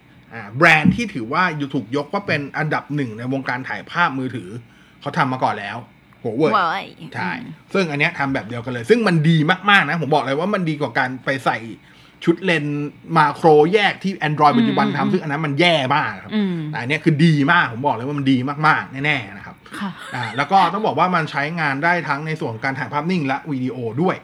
[0.56, 4.48] แบรนด์ที่ถือว่าอยู่ถูกยกว่าเป็นอันดับหนึ่งในวงการถ่ายภาพมือถือ
[5.00, 5.76] เขาทำมาก่อนแล้ว
[6.22, 9.36] หัวเว่ยเว้ยใช่อืมซึ่งอันเนี้ยทำแบบเดียวกันเลย ซึ่งมันดี
[9.70, 11.58] มาก ๆ นะ ผมบอกเลยว่ามันดีกว่าการไปใส่
[12.24, 24.16] ชุดเลนส์มาโครแยกที่ Android ปัจจุบันทำซึ่งอันนั้นมันแย่มากครับอืมแต่อันเนี้ยคือดีมาก ผมบอกเลยว่ามันดีมาก ๆ แน่ ๆ นะครับค่ะอ่าแล้วก็ต้องบอกว่ามันใช้งานได้ทั้งในส่วนของการถ่ายภาพนิ่งและวิดีโอด้วย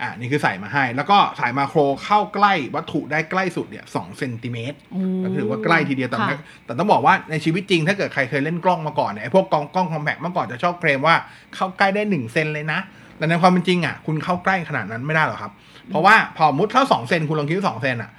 [0.00, 6.36] นะครับอ่านี่คือใส่มาให้ แล้วก็สายมาโครเข้าใกล้วัตถุได้ใกล้สุดเนี่ยสองเซนติเมตรโอ้ก็ถือว่าใกล้ทีเดียวแต่ค่ะไม่
[6.66, 11.14] แต่ต้องบอกว่าในชีวิตจริงถ้าเกิดใครเคยเล่นกล้องมาก่อนเนี่ยไอ้พวกกล้องกล้องคอมแพคเมื่อก่อนจะชอบเคลมว่า
[11.54, 12.80] เข้าใกล้ได้หนึ่งเซนเลยนะ
[13.16, 15.52] แต่ในความเป็นจริงอะคุณเข้าใกล้ขนาดนั้นไม่ได้หรอกครับ
[15.88, 18.10] เพราะว่าพอมุดเข้าสองเซนคุณลองคิดว่าสองเซนอะ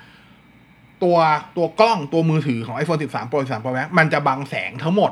[1.04, 1.17] ตัว
[1.58, 5.12] ตัวกล้องตัวมือถือของ iPhone 13 Pro 13 Pro Max มันจะบังแสงทั้งหมด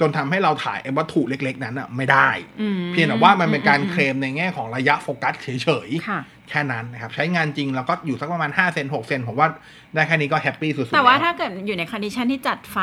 [0.00, 2.28] จนทำให้เราถ่ายไอ้วัตถุเล็ก ๆ นั้นอะไม่ได้
[2.60, 5.48] อืมเพียงแต่ว่ามันเป็นการอืมเคลมในแง่ของระยะโฟกัสเฉ
[5.86, 9.48] ยๆค่ะแค่นั้นนะครับ ใช้งานจริงแล้วก็อยู่สักประมาณ 5 เซน6 เซนผมว่า
[9.94, 12.78] ได้แค่นี้ก็ happy สุดๆแต่ว่าล้ถ้าเกิดอยู่ใน condition ที่จัดไฟ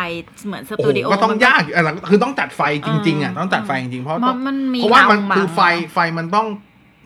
[0.45, 6.47] เหมือนสโอ้ตูโหดิโอก็ต้องมันยากอยู่อะคือต้องจัดไฟจริงๆอะเออต้องจัดไฟจริงๆเพราะมันต้องมันมีเพราะว่ามันเงาคือไฟบังไฟมันต้อง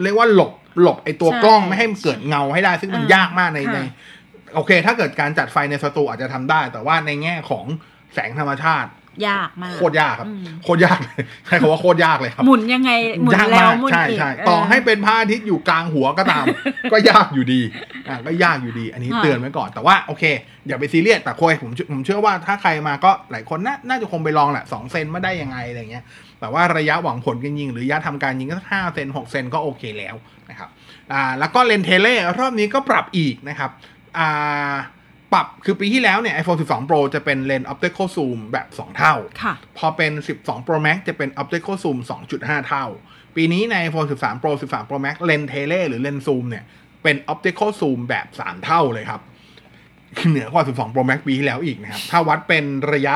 [0.03, 3.79] เรียกว่าหลบหลบไอตัวใช่กล้องไม่ให้มันเกิดเงาให้ได้ ซึ่งมันเออยากมากในค่ะใน
[4.55, 7.65] โอเค ถ้าเกิดการจัดไฟในสตูอาจจะทำได้ แต่ว่าในแง่ของ
[8.13, 8.89] แสงธรรมชาติ
[9.27, 16.45] ยากมากโคตรยากครับอืมโคตรยากเลยใช้คำว่าโคตรยากเลยครับ หมุนยังไงหมุนยากแล้วมากหมุนใช่อีกใช่เต่อให้เป็นพระอาทิตย์อยู่กลางหัวก็ตาม
[16.91, 17.61] ก็ยากอยู่ดี
[18.07, 20.23] อะก็ยากอยู่ดี อันนี้ค่ะเตือนไว้ก่อนแต่ว่าโอเค
[20.67, 26.03] อย่าไปซีเรียสแต่โคยผมเชื่อผมเชื่อว่าถ้าใครมาก็หลายคนน่าน่าจะคงไปลองแหละสองเซนไม่ได้ยังไงอะไรเงี้ย
[26.39, 30.15] แต่ว่าระยะหวังผลกันยิง หรือระยะทำการยิงก็ห้าเซนหกเซนก็โอเคแล้ว
[30.49, 30.69] นะครับ
[31.11, 32.07] อ่าแล้วก็เลนส์ tele
[32.39, 33.71] รอบนี้ก็ปรับอีกนะครับ
[34.17, 34.73] อ่า
[35.33, 41.75] ปรับคือปีที่แล้วเนี่ย iPhone 12 Pro จะเป็นเลนส์ optical zoom แบบ 2 เท่าค่ะพอเป็น 12 Pro Max จะเป็น optical
[41.83, 41.97] zoom
[42.33, 42.85] 2.5 เท่า
[43.35, 46.63] ปีนี้ใน iPhone 13 Pro 13 Pro Max เลนส์ tele หรือเลนส์ซูมเนี่ย
[47.03, 49.21] เป็น optical zoom แบบ 3 เท่าเลยครับ
[50.29, 53.15] เหนือกว่า 12 Pro Max ปีที่แล้วอีกนะครับ ถ้าวัดเป็นระยะ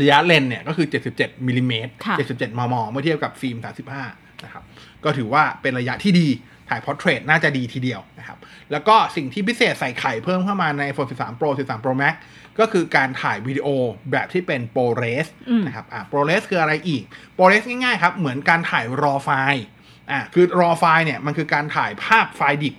[0.00, 3.56] ระยะเลนส์เนี่ยก็คือ 77มิลลิเมตรค่ะ77 มม เมื่อเทียบกับฟิล์ม
[4.00, 4.64] 35 นะครับ
[5.04, 6.28] ก็ถือว่าเป็นระยะที่ดี
[6.68, 8.37] ถ่าย portrait น่าจะดีทีเดียวนะครับ
[8.72, 12.14] แล้วก็สิ่งที่พิเศษใส่ไข่เพิ่มเข้ามาใน iPhone 13 Pro 13 Pro Max
[12.58, 13.68] ก็คือการถ่ายวิดีโอ
[14.10, 17.02] แบบที่เป็น ProRes อืมนะครับอ่า ProRes คืออะไรอีก
[17.36, 19.64] ProRes ง่ายๆครับ เหมือนการถ่าย raw ไฟล์
[20.10, 22.74] อ่าคือ raw ไฟล์เนี่ยมันคือการถ่ายภาพไฟล์ดิบ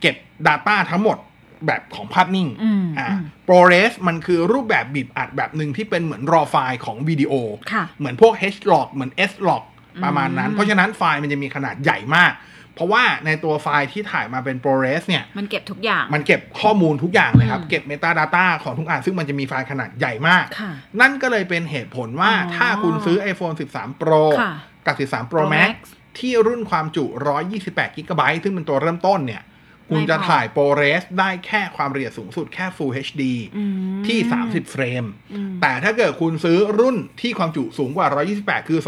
[0.00, 1.18] เก็บ Data ทั้งหมด
[1.66, 7.32] แบบของภาพนิ่งอืมอ่าอืม ProRes มันคือรูปแบบบีบอัดแบบหนึ่งที่เป็นเหมือน raw ไฟล์ของวิดีโอ
[7.72, 9.62] ค่ะเหมือนพวก H-log เหมือน S-log
[10.04, 12.32] ประมาณนั้นอืมเพราะฉะนั้นไฟล์มันจะมีขนาดใหญ่มาก
[12.74, 24.54] เพราะว่าในตัวไฟล์ที่ถ่ายมาเป็น ProRes เนี่ย มันเก็บทุกอย่าง มันเก็บข้อมูลทุกอย่างเลยครับอืมเก็บ Metadata ของทุกอันซึ่งมันจะมีไฟล์ขนาดใหญ่มากค่ะนั่นก็เลยเป็นเหตุผลว่าอ๋อถ้าคุณซื้อ iPhone 13 Pro ค่ะ
[24.86, 25.76] กับ 13 Pro Pro Max Max
[26.18, 27.04] ที่รุ่นความจุ
[27.50, 29.42] 128 g b ซึ่งเป็นตัวเริ่มต้นเนี่ย
[29.88, 33.22] คุณไม่พอจะถ่าย ProRes ได้แค่ความละเอียดสูงสุดแค่ Full HD
[33.56, 33.64] อื
[34.00, 38.06] มที่ 30 เฟรมอืมแต่ถ้าเกิดคุณซื้อรุ่นที่ความจุสูงกว่า
[38.38, 38.80] 128 คือ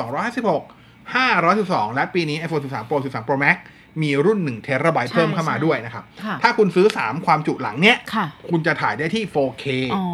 [0.55, 3.57] 256 512 และปีนี้ iPhone 13 Pro 13 Pro Max
[4.03, 10.05] มีรุ่น1เทราไบต์ใช่เพิ่มเข้ามาใช่ด้วยนะครับค่ะถ้าคุณซื้อ 3 ความจุหลังเนี้ยค่ะคุณจะถ่ายได้ที่ 4K อ๋อ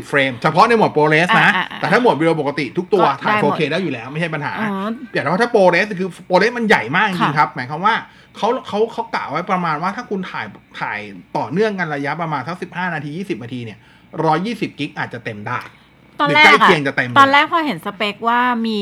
[0.00, 7.94] 30 เฟรม เฉพาะในโหมด ProRes นะอ่าอ่าแต่ถ้าโหมดวิดีโอปกติทุกตัวก็ถ่ายได้หมด 4K ได้อยู่แล้วไม่ใช่ปัญหาอ๋อแต่ว่าถ้า ProRes คือ ProRes มันใหญ่มากจริงค่ะๆครับ หมายความว่า
[8.36, 10.46] เขาเขาเขากะไว้ประมาณว่าถ้าคุณถ่าย
[10.80, 10.98] ถ่าย
[11.36, 13.78] ต่อเนื่องกันระยะประมาณสัก15 นาที 20 นาทีเนี่ย
[14.28, 15.60] 120 กิกอาจจะเต็มได้
[16.22, 18.78] ตอนหรือแรใกล้กอะเคียงจะเต็มเลยตอนแรกพอเห็นสเปคว่ามี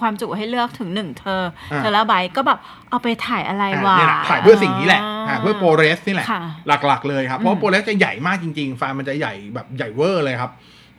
[0.00, 2.58] ความจุให้เลือกถึงหนึ่งเทอร์อ่าเทอร์ละไบต์ก็แบบ
[2.90, 6.42] เอาไปถ่ายอะไรอะวะเนี่ยแหละถ่ายเพื่อสิ่งนี้แหละอ่าเพื่อ ProRes นี่แหละค่ะ
[6.86, 10.50] หลักๆเลยครับ เพราะอืม ProRes จะใหญ่มากจริง ๆ ไฟล์มันจะใหญ่แบบใหญ่เวอร์เลยครับ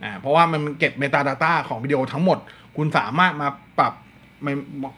[0.02, 2.38] อ่าเพราะว่ามันเก็บ Metadata ของวิดีโอทั้งหมด
[2.76, 3.92] คุณสามารถมาปรับ
[4.42, 4.52] ไม่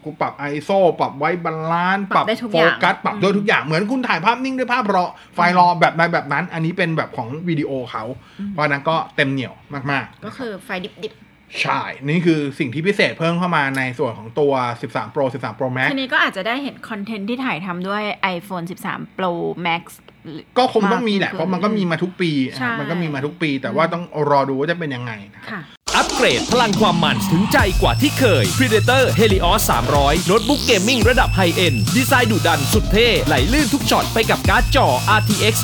[0.04, 5.04] กูปรับ ISO ปรับ white balance ปรับได้ทุกโฟอย่างกัสปรับอืมด้วยทุกอย่างเหมือนคุณถ่ายภาพนิ่งด้วยภาพ raw
[5.34, 8.04] ไฟล์ raw แบบใดแบบนั้น อันนี้เป็นแบบของวิดีโอเขา
[8.50, 9.54] เพราะฉะนั้นก็เต็มเหนียว
[9.90, 11.14] มากๆ ก็คือไฟล์ดิบดิบ
[11.62, 14.52] ใช่ นี่คือสิ่งที่พิเศษเพิ่มเข้ามาในส่วนของตัว
[14.82, 18.02] 13 Pro 13 Pro Max ทีนี้ก็อาจจะได้เห็นคอนเทนต์ที่ถ่ายทำด้วย
[18.36, 19.32] iPhone 13 Pro
[19.66, 19.82] Max
[20.58, 25.62] ก็คงต้องมีแหละมากขึ้นเพราะมันก็มีมาทุกปีใช่อะมันก็มีมาทุกปี แต่ว่าต้องรอดูว่าจะเป็นยังไงนะครับค่ะ
[25.96, 29.60] อัปเกรดพลังความมันถึงใจกว่าที่เคย Predator Helios
[29.94, 34.86] 300 โน้ตบุ๊ก gaming ระดับ high-end ดีไซน์ดุดันสุดเท่ ไหลลื่นทุกช็อตไปกับการ์ดจอ
[35.18, 35.54] RTX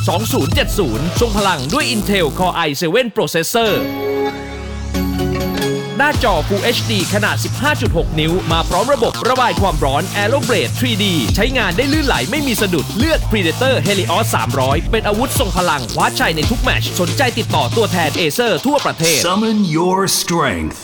[0.55, 3.73] 2070 ทรงพลังด้วย Intel Core i7 Processor
[6.03, 7.37] หน้าจอ Full HD ขนาด
[7.79, 11.05] 15.6 นิ้ว มาพร้อมระบบระบายความร้อน Aeroblade 3D
[11.37, 14.27] ใช้งานได้ลื่นไหลไม่มีสะดุดเลือก Predator Helios
[14.59, 20.79] 300 เป็นอาวุธทรงพลังคว้าชัยในทุกแมตช์สนใจติดต่อตัวแทน Acer ทั่วประเทศ Summon your strength.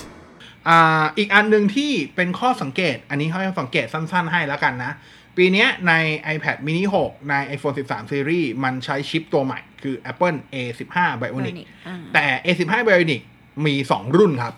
[0.69, 4.93] อ่าอีกอันหนึ่งที่เป็นข้อสังเกต อันนี้เขาให้สังเกตสั้นๆ ให้แล้วกันนะ
[5.37, 5.93] ปีเนี้ยใน
[6.35, 12.73] iPad mini 6 ใน iPhone 13 Series มันใช้ชิปตัวใหม่ คือ Apple A15 Bionic Bionic อ่าแต่ A15
[12.87, 13.23] Bionic
[13.67, 14.55] มี 2 รุ่นครับ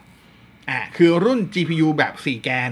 [0.68, 2.70] อ่าคือรุ่น GPU แบบ 4 แกน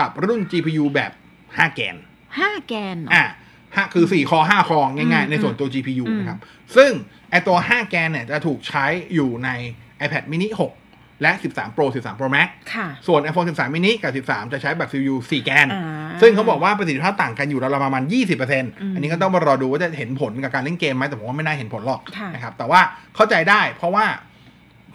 [0.00, 1.96] กับรุ่น GPU แบบ 5 แกน
[2.32, 3.26] 5 แกนเหรออะ
[3.74, 6.38] ห้าคือ4คอ5คอง่ายอืมๆในส่วนตัว GPU อืมนะครับ
[6.76, 6.90] ซึ่ง
[7.30, 9.50] ไอตัว 5 แกนเนี่ยจะถูกใช้อยู่ใน
[10.04, 14.52] iPad mini 6 และ 13 Pro 13 Pro Max ค่ะส่วน iPhone 13 mini กับ 13
[14.52, 15.84] จะใช้แบบ CPU 4 แกนอ่า
[16.22, 22.80] ซึ่งเขาบอกว่าประสิทธิภาพต่างกันอยู่ราวๆประมาณ 20%มอันนี้ก็ต้องมารอดูว่าจะเห็นผลกับการเล่นเกมไหมแต่ผมว่าไม่น่าเห็นผลหรอกค่ะนะครับ แต่ว่า
[23.16, 24.04] เข้าใจได้เพราะว่า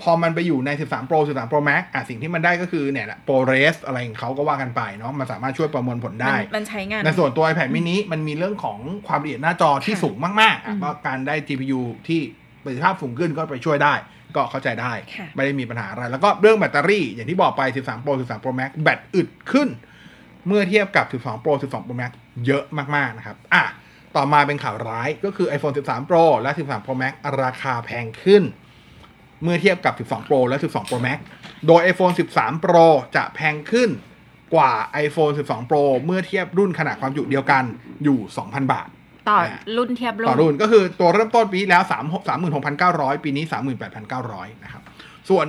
[0.01, 12.21] พอมันไปอยู่ใน 13 Pro 13 Pro Max อะสิ่งที่มันได้ก็คือเนี่ยแหละ ProRes อะไรของเขาก็ว่ากันไปเนาะมันสามารถช่วยประมวลผลได้มันมันใช้งาน ในส่วนตัว iPad mini มันมีเรื่องของความละเอียดหน้าจอที่ค่ะสูงมากๆอะอืมก็การได้ GPU ที่
[12.63, 13.93] ประสิทธิภาพสูงขึ้นก็ไปช่วยได้
[14.35, 19.69] ก็เข้าใจได้ค่ะไม่ได้มีปัญหาอะไร แล้วก็เรื่องแบตเตอรี่อย่างที่บอกไป 13 Pro 13 Pro Max แบตอึดขึ้น
[20.47, 22.11] เมื่อเทียบกับ 12 Pro 12 Pro Max
[22.45, 22.63] เยอะ
[22.95, 23.63] มากๆนะครับอะ
[24.15, 28.43] ต่อมาเป็นข่าวร้ายก็คือ iPhone 13 Pro และ 13 Pro Max ราคาแพงขึ้น
[29.43, 31.19] เมื่อเทียบกับ 12 Pro และ 12 Pro Max
[31.67, 33.89] โดย iPhone 13 Pro จะแพงขึ้น
[34.55, 34.71] กว่า
[35.05, 37.63] iPhone 12 Pro เมื่อเทียบรุ่นขนาดความจุเดียวกัน
[38.03, 38.87] อยู่ 2,000 บาท
[39.29, 39.39] ต่อ
[39.77, 41.93] รุ่นเทียบรุ่ต่อรุ่นก็คือตัวเริ่มต้นปีที่แล้ว3
[42.75, 43.45] 36,900 ปีนี้
[44.03, 44.83] 38,900 นะครับ
[45.29, 45.45] ส่วน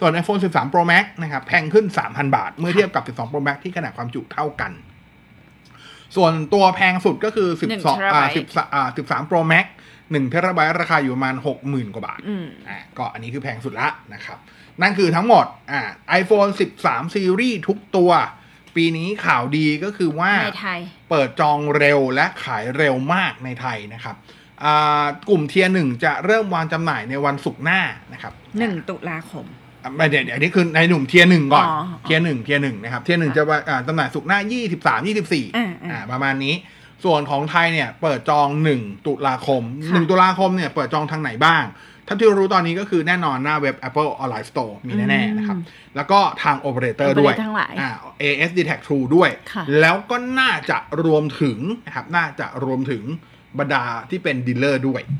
[0.00, 4.72] ส่วน iPhone 13 Pro Max นะครับแพงขึ้น 3,000 บาท เมื่อเทียบกับ 12 Pro Max ที่ขนาดความจุเท่ากัน
[6.16, 9.66] ส่วนตัวแพงสุดก็คือหนึ่ง12อ่า terabyte 10อ่า13 Pro Max
[10.10, 14.38] 1เทราไบต์ราคาอยู่ประมาณ60,000กว่าบาทอืมอ่าก็อันนี้คือแพงสุดละนะครับ
[14.82, 15.80] นั่นคือทั้งหมดอ่า
[16.20, 16.50] iPhone
[16.82, 18.10] 13 Series ทุกตัว
[18.76, 24.16] ปีนี้ข่าวดีก็คือว่าในไทยเปิดจองเร็วและขายเร็วมากในไทยนะครับ
[24.64, 27.80] อ่ากลุ่ม tier หนึ่งจะเริ่มวางจำหน่ายในวันศุกร์หน้า
[28.12, 29.46] นะครับ1ตุลาคม
[29.82, 36.54] อะไม่เดี๋ยวเดี๋ยวอันนี้คือในกลุ่ม tier หนึ่งก่อนอ๋อtier หนึ่ง tier หนึ่งนะครับ tier หนึ่งจะวางอ่าจำหน่ายศุกร์หน้ายี่สิบสามยี่สิบสี่อ่าอ่าอ่าประมาณนี้
[37.04, 41.64] ส่วนของไทยเนี่ยเปิดจอง 1 ตุลาคมค่ะ1ตุลาคมเนี่ยเปิดจองทางไหนบ้าง
[42.06, 45.56] ถ้าที่รู้ตอนนี้ก็คือแน่นอนหน้าเว็บ Apple Online Store มีแน่ ๆ นะครับ
[45.96, 47.90] แล้วก็ทาง Operator ด้วย Operator ทั้งหลายอ่า
[48.22, 53.02] AS d t a c True ด้วยค่ะแล้วก็น่าจะรวมถึงนะครับ น่าจะรวมถึง
[53.58, 55.16] บรรดาที่เป็น dealer ด้วยอ่า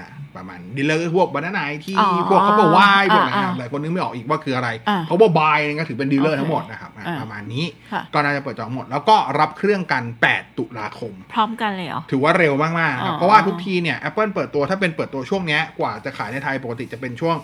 [0.00, 11.12] นะประมาณ dealer พวก BaNANA IT อ๋อพวก Copperwired พวกนะครับอ่าหลายคนนึกไม่ออกอีกว่าคืออะไรอ่า Copperwired ก็ถือเป็น dealer โอเคทั้งหมดนะครับอ่าอ่าประมาณนี้ค่ะก็น่าจะเปิดจองหมด แล้วก็รับเครื่องกัน 8 ตุลาคม
[11.34, 17.36] พร้อมกันเลยเหรอถือว่าเร็วมากๆครับอ๋อเพราะว่าทุกทีเนี่ย Apple เปิดตัวถ้าเป็นเปิดตัวช่วงเนี้ยกว่าจะขายในไทยปกติจะเป็นช่วง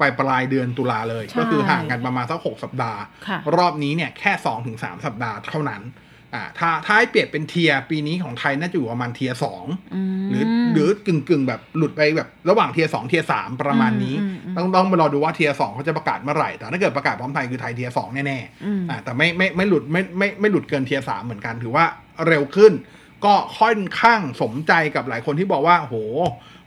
[0.00, 5.82] ปลายปลายเดือนตุลาเลยใช่ก็คือห่างกันประมาณสักหกสัปดาห์ค่ะรอบนี้เนี่ยแค่2อถึงสสัปดาห์เท่านั้น
[6.34, 9.64] อ่าถ้าถ้าให้เปรียบเป็น tier ปีนี้ของไทยน่าจะอยู่ประมาณ tier สอง
[10.20, 21.84] มหรือ หรือกึ่งกึ่งๆแบบหลุดไปแบบระหว่าง tier สอง tier สามประมาณนี้อืมอืมต้องต้องมารอดูว่า tier สองเขาจะประกาศเมื่อไหร่ แต่ถ้าเกิดประกาศพร้อมไทยคือไทย tier สองแน่อืมๆอ่าแต่ไม่ไม่ไม่หลุดไม่ไม่ไม่หลุดเกิน tier สามเหมือนกันถือว่า
[22.28, 22.72] เร็วขึ้น
[23.24, 25.96] ก็ค่อนข้างสมใจกับหลายคนที่บอกว่าโห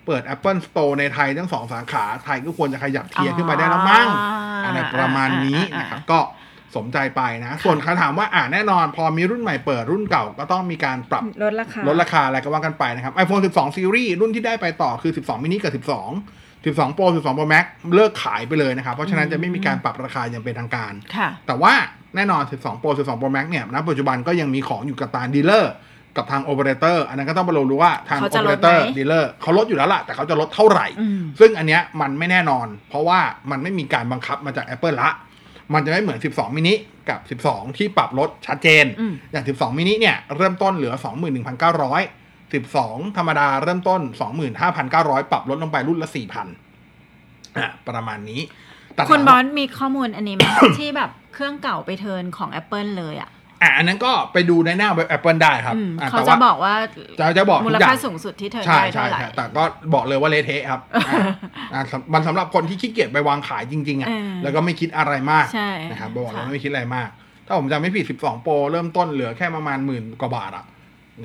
[0.05, 6.19] เปิด Apple Store ในไทยทั้งสองสาขาไทยก็ควรจะขยับ tier ขึ้นมาได้แล้วมั้งอ่าอะไรประมาณนี้อ่าอ่านะครับก็
[6.77, 15.83] สมใจไปนะ ส่วนคำถามว่าอ่าแน่นอน พอมีรุ่นใหม่เปิดรุ่นเก่าก็ต้องมีการปรับลดราคาลดราคาอะไรก็ว่ากันไปนะครับ iPhone 12 Series รุ่นที่ได้ไปต่อคือ 12 mini กับ 12
[16.65, 21.73] 12 Pro 12 Pro Max เลิกขายไปเลยนะครับ เพราะฉะนั้นจะไม่มีการปรับราคาอย่างเป็นทางการค่ะแต่ว่า
[22.15, 33.19] แน่นอน 12 Pro 12 Pro Max เนี่ยณปัจจุบันก็ยังมีของอยู่กับทาง dealer กับทาง operator อันนั้นก็ต้องไปดูว่าทางเขาจะลเรดไหม dealer เขาลดอยู่แล้วล่ะ แต่เขาจะลดเท่าไหร่อืมซึ่งอันเนี้ยมันไม่แน่นอน เพราะว่า
[33.51, 35.09] มันไม่มีการบังคับมาจาก Apple ละ
[35.73, 36.73] มันจะไม่เหมือน 12 มินิ
[37.09, 40.93] กับ 12 ที่ปรับลดชัดเจนอืมอย่าง 12 มินิเนี่ยเริ่มต้นเหลือ
[41.55, 44.01] 21,900 12 ธรรมดาเริ่มต้น
[44.65, 46.09] 25,900 ปรับลดลงไปรุ่นละ
[46.77, 48.41] 4,000อะประมาณนี้
[48.93, 50.41] แต่คุณถามบอว่าสมีข้อมูลอันนี้ไหม
[50.79, 53.29] ที่แบบเครื่องเก่าไปเทิร์นของ Apple เลยอะ
[53.61, 56.73] อะอันนั้นก็ไปดูในหน้าเว็บ Apple ได้ครับอืมอะเขาแต่จะว่าบอกว่า
[57.19, 61.21] จะจะบอกทุมูกลอย่าค่างสูงสุดที่เทิร์นใช่ได้ใช่เท่าไหร่ใช่แต่ก็บอกเลยว่าเละเทะครับอะ
[61.73, 67.09] อะสำมันสำหรับคนที่ขี้เกียจไปวางขายจริง ๆอะเออแล้วก็ไม่คิดอะไรมากใช่นะครับบอกเลยค่ะว่าไม่คิดอะไรมาก
[67.45, 70.65] ถ้าผมจำไม่ผิด 12 โปรเริ่มต้นเหลือแค่ประมาณหมื่นกว่าบาทอะ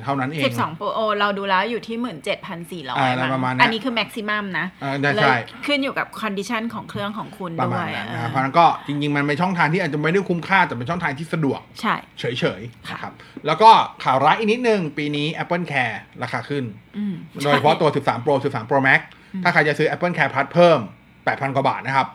[0.03, 13.13] เท่านั้นเองสิบสอง Proโอเราดูแล้วอยู่ที่หมื่นเจ็ดพันสี่ร้อยอ่าอะไรประมาณนั้น อันนี้คือ maximum นะอ่าได้แล้วใช่ ขึ้นอยู่กับ condition ของเครื่องของคุณประด้มาวณยนั้นเอนะครับอเพราะฉะนั้นก็จริง ๆ มันเป็นช่องทางที่อาจจะไม่ได้คุ้มค่า แต่เป็นช่องทางที่สะดวก ใช่ เฉยๆนะครับ
[13.47, 13.69] แล้วก็
[14.03, 16.63] ข่าวร้ายอีกนิดนึง ปีนี้ Apple Care ราคาขึ้น
[16.97, 19.01] อืมโดยเฉพาะตัว 13 Pro 13 Pro Max
[19.43, 20.79] ถ้าใครจะซื้อ Apple Care Plus เพิ่ม
[21.17, 22.07] 8,000 กว่าบาทนะครับ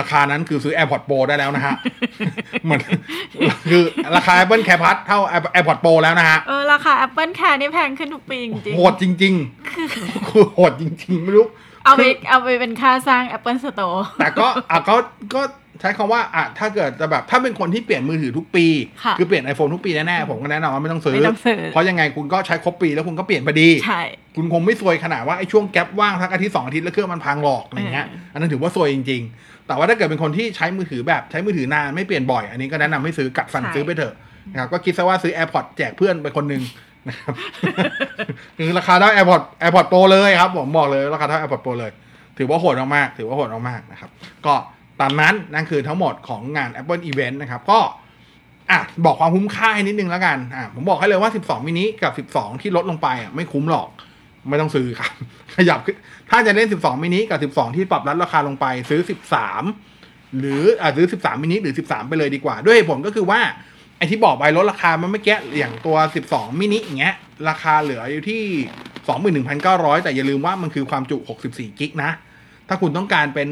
[0.00, 1.74] ราคานั้นคือซื้อ AirPods Pro ได้แล้วนะฮะ
[2.64, 2.80] เหมือน
[3.70, 3.82] คือ
[4.16, 5.18] ราคา Apple Care Plus เท่า
[5.54, 9.34] AirPods Pro แล้วนะฮะ เออ ราคา Apple Care นี่แพงขึ้นทุกปีจริงโหดจริง
[9.70, 14.96] ๆ คือโหดจริง ๆ ไม่รู้ๆเอาไปคือเอาไปเป็นค่าสร้าง Apple Store แต่ก็อะก็
[15.34, 15.42] ก็
[15.80, 18.66] ใช้คำว่าอะถ้าเกิดจะแบบถ้าเป็นคนที่เปลี่ยนมือถือทุกปี
[19.04, 24.02] ค่ะอเปลี่ยน iPhone ทุกปีแน่ๆผมก็แนะนำว่าไม่ต้องซื้อไม่ต้องซื้อ เพราะยังไงคุณก็ใช้ครบปีแล้วคุณก็เปลี่ยนพอดีใช่
[24.36, 34.14] คุณคงไม่ซวยขนาดว่าไอ้ช่วงแกลบว่างสักอาทิตย์สองอาทิตย์แล้วเครื่องมันพังหรอกอะไรเงี้ยเอออัอันนั้นถือว่าซวยจริงๆ แต่ว่าถ้าเกิดเป็นคนที่ใช้มือถือแบบใช้มือถือนานไม่เปลี่ยนบ่อย อันนี้ก็แนะนำให้ซื้อกัดฟันใช่ซื้อไปเถอะ
[34.52, 36.62] นะครับก็คิดซะว่าซื้อ AirPods แจกเพื่อนไปคนหนึ่ง
[37.08, 37.34] นะครับ
[38.58, 41.90] คือราคาเท่า AirPods AirPods Pro เลยครับผมบอกเลยราคาเท่า AirPods Pro เลย
[42.38, 44.10] ถือว่าโหดมากๆถือว่าโหดมากๆนะครับ
[44.46, 44.54] ก็
[45.00, 47.80] ตามนั้นนั่นคือทั้งหมดของงาน Apple Event นะครับ ก็
[48.70, 53.88] อะบอกความคุ้มค่าให้นิดนึงแล้วกันอะผมบอกให้เลยว่า 12 มินิกับ 12 ที่ลดลงไปอะไม่คุ้มหรอก
[54.48, 55.10] ไม่ต้องซื้อครับ
[55.56, 55.96] ขยับขึ้น
[56.30, 59.00] ถ้าจะเล่น 12 มินิกับ 12 ที่ปรับลดราคาลงไปซื้อ
[59.70, 63.40] 13 หรืออะซื้อ 13 มินิหรือ 13 ไปเลยดีกว่า ด้วยเหตุผลก็คือว่า
[63.98, 65.96] ไอที่บอกไปลดราคามันไม่แก้อย่างตัว
[66.28, 67.14] 12 มินิอย่างเงี้ย
[67.48, 68.42] ราคาเหลืออยู่ที่
[69.42, 71.16] 21,900 แต่อย่าลืมว่ามันคือความจุ
[71.48, 72.12] 64 กิกนะ
[72.68, 73.48] ถ้าคุณต้องการเป็น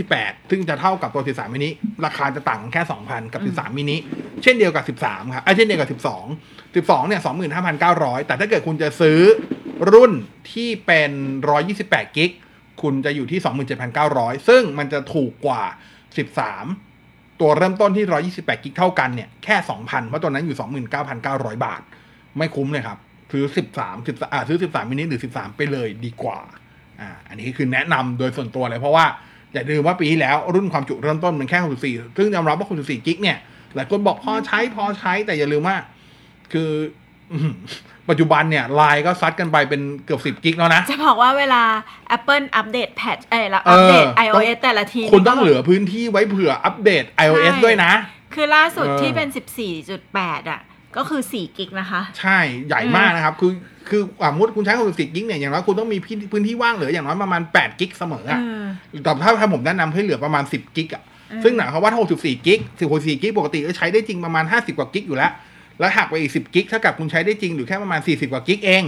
[0.00, 1.70] 128 ซึ่งจะเท่ากับตัว 13 มินิ
[2.04, 3.96] ราคาจะต่างกันแค่ 2,000 กับ 13 มินิ
[4.42, 7.20] เช่นเดียวกับ 13 ครับอะเช่นเดียวกับ 12 12 เนี่ย
[7.88, 9.20] 25,900 แต่ถ้าเกิดคุณจะซื้อ
[9.92, 10.12] รุ่น
[10.52, 11.10] ที่เป็น
[11.62, 12.30] 128 กิก
[12.82, 13.40] คุณจะอยู่ที่
[13.94, 15.62] 27,900 ซึ่งมันจะถูกกว่า
[16.52, 20.56] 13 ตัวเริ่มต้นที่ 128 กิก เท่ากันเนี่ย แค่ 2,000 เพราะตัวนั้นอยู่
[21.10, 21.80] 29,900 บาท
[22.38, 22.98] ไม่คุ้มเลยครับ
[23.32, 23.44] ซื้อ
[23.74, 26.38] 13 13อ่าซื้อ 13 มินิหรือ 13 ไปเลยดีกว่า
[27.00, 29.06] อ่า อันนี้คือแนะนำโดยส่วนตัวเลยเพราะว่า
[29.52, 31.58] อย่าลืมว่าปีที่แล้วรุ่นความจุเริ่มต้นมันแค่
[31.90, 33.38] 64 ซึ่งยอมรับว่า 64 กิก เนี่ย
[33.74, 35.76] หลายคนบอกพอใช้พอใช้แต่อย่าลืมว่า
[36.52, 36.70] คือ
[38.08, 41.62] ปัจจุบันเนี่ยไลน์ก็ซัดกันไปเป็นเกือบ10 gig แล้วนะ จะบอกว่าเวลา
[42.16, 47.92] Apple อัปเดต patch เอ้ยแล้วอัปเดตเออต้อง iOS แต่ละทีคุณต้องเหลือพื้นที่ไว้เผื่ออัปเดต iOS ใช่ด้วยนะ
[48.34, 49.28] คือล่าสุดเออที่เป็น
[49.88, 50.60] 14.8 อะ
[50.96, 53.52] ก็คือ 4 gig นะคะ ใช่ใหญ่มากนะครับ คือ
[53.88, 61.02] คือสมมติคุณใช้64 gig เนี่ยอย่างน้อยคุณต้องมีพื้นพื้นที่ว่างเหลืออย่างน้อยประมาณ 8 gig เสมออะเออแต่ถ้าถ้าผมแนะนำให้เหลือประมาณ 10 gig อะ
[61.44, 62.60] ซึ่งหมายความว่าถ้า64 gig
[62.92, 65.32] 64 gig ปกติก็ใช้ได้จริงประมาณ 50 กว่า gig อยู่แล้ว
[65.78, 68.84] แล้วหักไปอีก10กิกเท่ากับคุณใช้ได้จริงหรือแค่ประมาณ 40 กว่ากิกเอง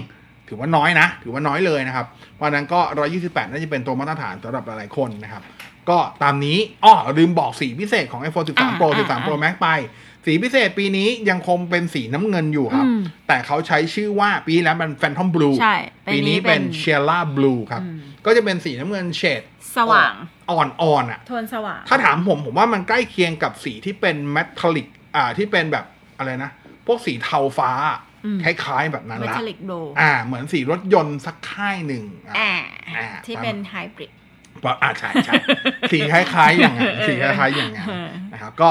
[0.48, 2.80] ถือว่าน้อยนะ ถือว่าน้อยเลยนะครับ เพราะฉะนั้นก็
[3.16, 5.42] 128 น่าจะเป็นตัวมาตรฐานสำหรับหลายๆคนนะครับ
[5.88, 9.68] ก็ตามนี้อ้อลืมบอกสีพิเศษของ iPhone 13 Pro 13 Pro Max ไป
[10.26, 15.76] สีพิเศษปีนี้ยังคงเป็นสีน้ำเงินอยู่ครับอืมแต่เขาใช้ชื่อว่าปีที่แล้วมัน Phantom Blue ใช่
[16.12, 19.42] ปีนี้เป็น Sheila Blue ครับอืมก็จะเป็นสีน้ำเงินเฉด
[19.76, 20.14] สว่าง
[20.50, 25.84] อ่อนๆอะโทนสว่าง ถ้าถามผมผมว่ามันใกล้เคียงกับสีที่เป็นแมทลิกอ่าที่เป็นแบบ
[26.18, 26.50] อะไรนะ
[26.86, 27.70] พวกสีเทาฟ้า
[28.24, 32.52] อืมคล้ายๆแบบนั้นเมละทัลลิกโบอ่า เหมือนสีรถยนต์สักค่ายหนึ่งอะอ่า
[32.96, 34.10] อ่าที่เป็นไฮบริด
[34.82, 35.34] อ่าใช่ใช่
[35.92, 38.70] สีคล้ายๆอย่างนั้นสีคล้ายๆอย่างนั้นเออนะครับ ก็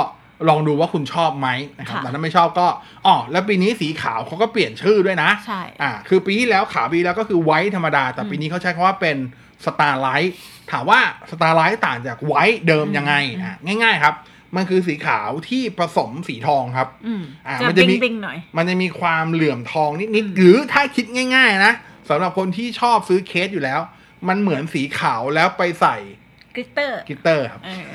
[0.49, 1.47] ลองดูว่าคุณชอบไหม
[1.80, 2.67] นะครับค่ะแต่ถ้าไม่ชอบก็
[3.06, 9.17] อ๋อแล้วปีนี้สีขาวเขาก็เปลี่ยนชื่อด้วยนะใช่อ่าคือปีที่แล้วขาวปีแล้วก็คือไวท์ธรรมดา แต่ปีนี้เขาใช้คำว่าเป็น
[9.65, 10.36] Starlight
[10.71, 10.99] ถามว่า
[11.32, 14.15] Starlight ต่างจาก white เดิมยังไงอะง่าย ๆ ครับ
[14.56, 21.74] มันคือสีขาวที่ผสมสีทองครับอืมอ่าจะมันจะบิงมีวิ้งๆหน่อยมันจะมีความเหลือบทองนิดๆหรือถ้าคิดง่าย ๆ นะ
[22.10, 23.80] สำหรับคนที่ชอบซื้อเคสอยู่แล้ว
[24.28, 25.96] มันเหมือนสีขาวแล้วไปใส่
[26.56, 27.86] glitter glitter ครับเออ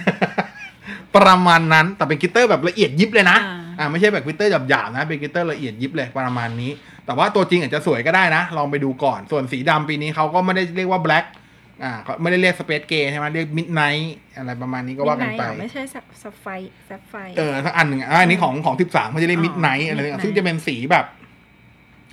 [1.17, 6.71] ประมาณนั้นแต่เป็น glitter แบบละเอียดยิบเลยนะอ่าอ่าไม่ใช่แบบ glitter หยาบๆนะ เป็น glitter ละเอียดยิบเลยประมาณนี้
[7.07, 11.25] แต่ว่าตัวจริงอาจจะสวยก็ได้นะ ลองไปดูก่อนส่วนสีดำปีนี้เขาก็ไม่ได้เรียกว่าแบล็ก
[11.85, 16.47] อ่าเขาไม่ได้เรียกสเปซเกย์ใช่ไหมเรียกมิดไนท์อะไรประมาณนี้ก็ว่ากันไป Midnight เหรอไม่ใช่สับสับไฟ
[16.89, 21.07] สับไฟ เออทั้งอันหนึ่งอะอันนี้ของของสิบสามเขาจะเรียกอ๋อมิดไนท์อะไร Midnight ซึ่งจะเป็นสีแบบ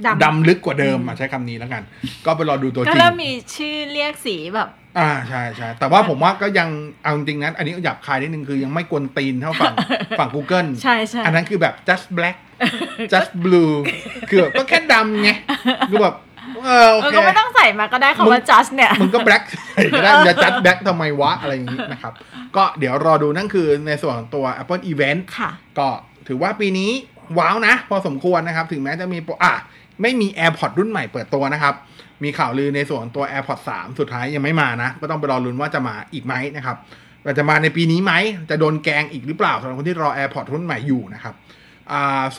[0.05, 1.83] ดำดำลึกกว่าเดิมอะใช้คำนี้แล้วกัน
[2.25, 6.69] ก็ไปรอดูตัวจก็ริงเริ่มมีชื่อเรียกสีแบบ อ่าใช่ใช่แต่ว่าผมว่าก็ยัง
[7.03, 9.73] เอาจริงๆนะอันนี้หยาบคายนิดนึงคือยังไม่กวนตีนเท่าฝั่ง
[10.19, 12.37] ฝั่ง Google ใช่ใช่อันนั้นคือแบบ just black
[13.13, 13.73] just blue
[14.29, 15.29] คือแบบก็แค่ดำไง
[15.89, 16.15] คือแบบ
[16.65, 19.43] เออโอเออเคก็ไม่ต้องใส่มาก็ได้คำว่า just เนี่ย มึงก็ black
[19.93, 22.13] ก็ได้จะ just black ทำไมวะ อะไรอย่างนี้นะครับ
[22.55, 25.87] ก็เดี๋ยวรอดูนั่นคือในส่วนของตัว Apple Event ค่ะก็
[26.27, 26.91] ถือว่าปีนี้
[27.39, 29.53] ว้าวนะ พอสมควรนะครับ ถึงแม้จะมีโปรอะ
[30.01, 31.73] ไม่มี AirPods รุ่นใหม่เปิดตัวนะครับ
[32.23, 36.77] มีข่าวลือในส่วนของตัว AirPods 3 สุดท้ายยังไม่มานะ ก็ต้องไปรอลุ้นว่าจะมาอีกไหมนะครับ
[37.23, 38.13] ว่าจะมาในปีนี้ไหม
[38.49, 41.65] จะโดนแกงอีกหรือเปล่าสำหรับคนที่รอ AirPods รุ่นใหม่อยู่นะครับอ่า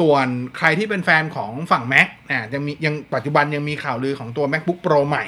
[0.01, 0.27] ส่วน
[0.59, 5.27] ใครที่เป็นแฟนของฝั่ง Mac อะยังมียังปัจจุบันยังมีข่าวลือของตัว MacBook Pro ใหม่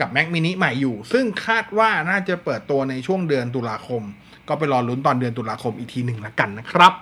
[0.00, 4.02] กับ Mac mini ใหม่อยู่ ซึ่งคาดว่าน่าจะเปิดตัวในช่วงเดือนตุลาคม
[4.48, 6.92] ก็ไปรอลุ้นตอนเดือนตุลาคมอีกทีหนึ่งละกันนะครับ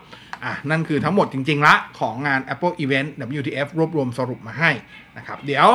[0.45, 4.71] อะนั่นคือทั้งหมดจริง ๆ ละของงาน Apple Event WTF รวบรวมสรุปมาให้
[5.17, 5.69] นะครับ เดี๋ยว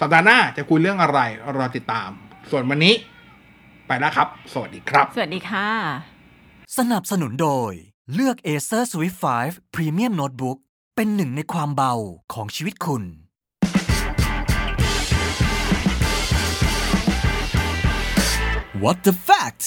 [0.00, 1.18] สัปดาห์หน้าจะคุยเรื่องอะไร
[1.56, 2.10] รอติดตาม
[2.50, 2.94] ส่วนวันนี้
[3.86, 5.68] ไปแล้วครับ สวัสดีครับ สวัสดีค่ะ
[6.78, 10.58] สนับสนุนโดย เลือก Acer Swift 5 Premium Notebook
[10.96, 11.94] เป็นหนึ่งในความเบา
[12.32, 13.02] ของชีวิตคุณ
[18.82, 19.62] What the fact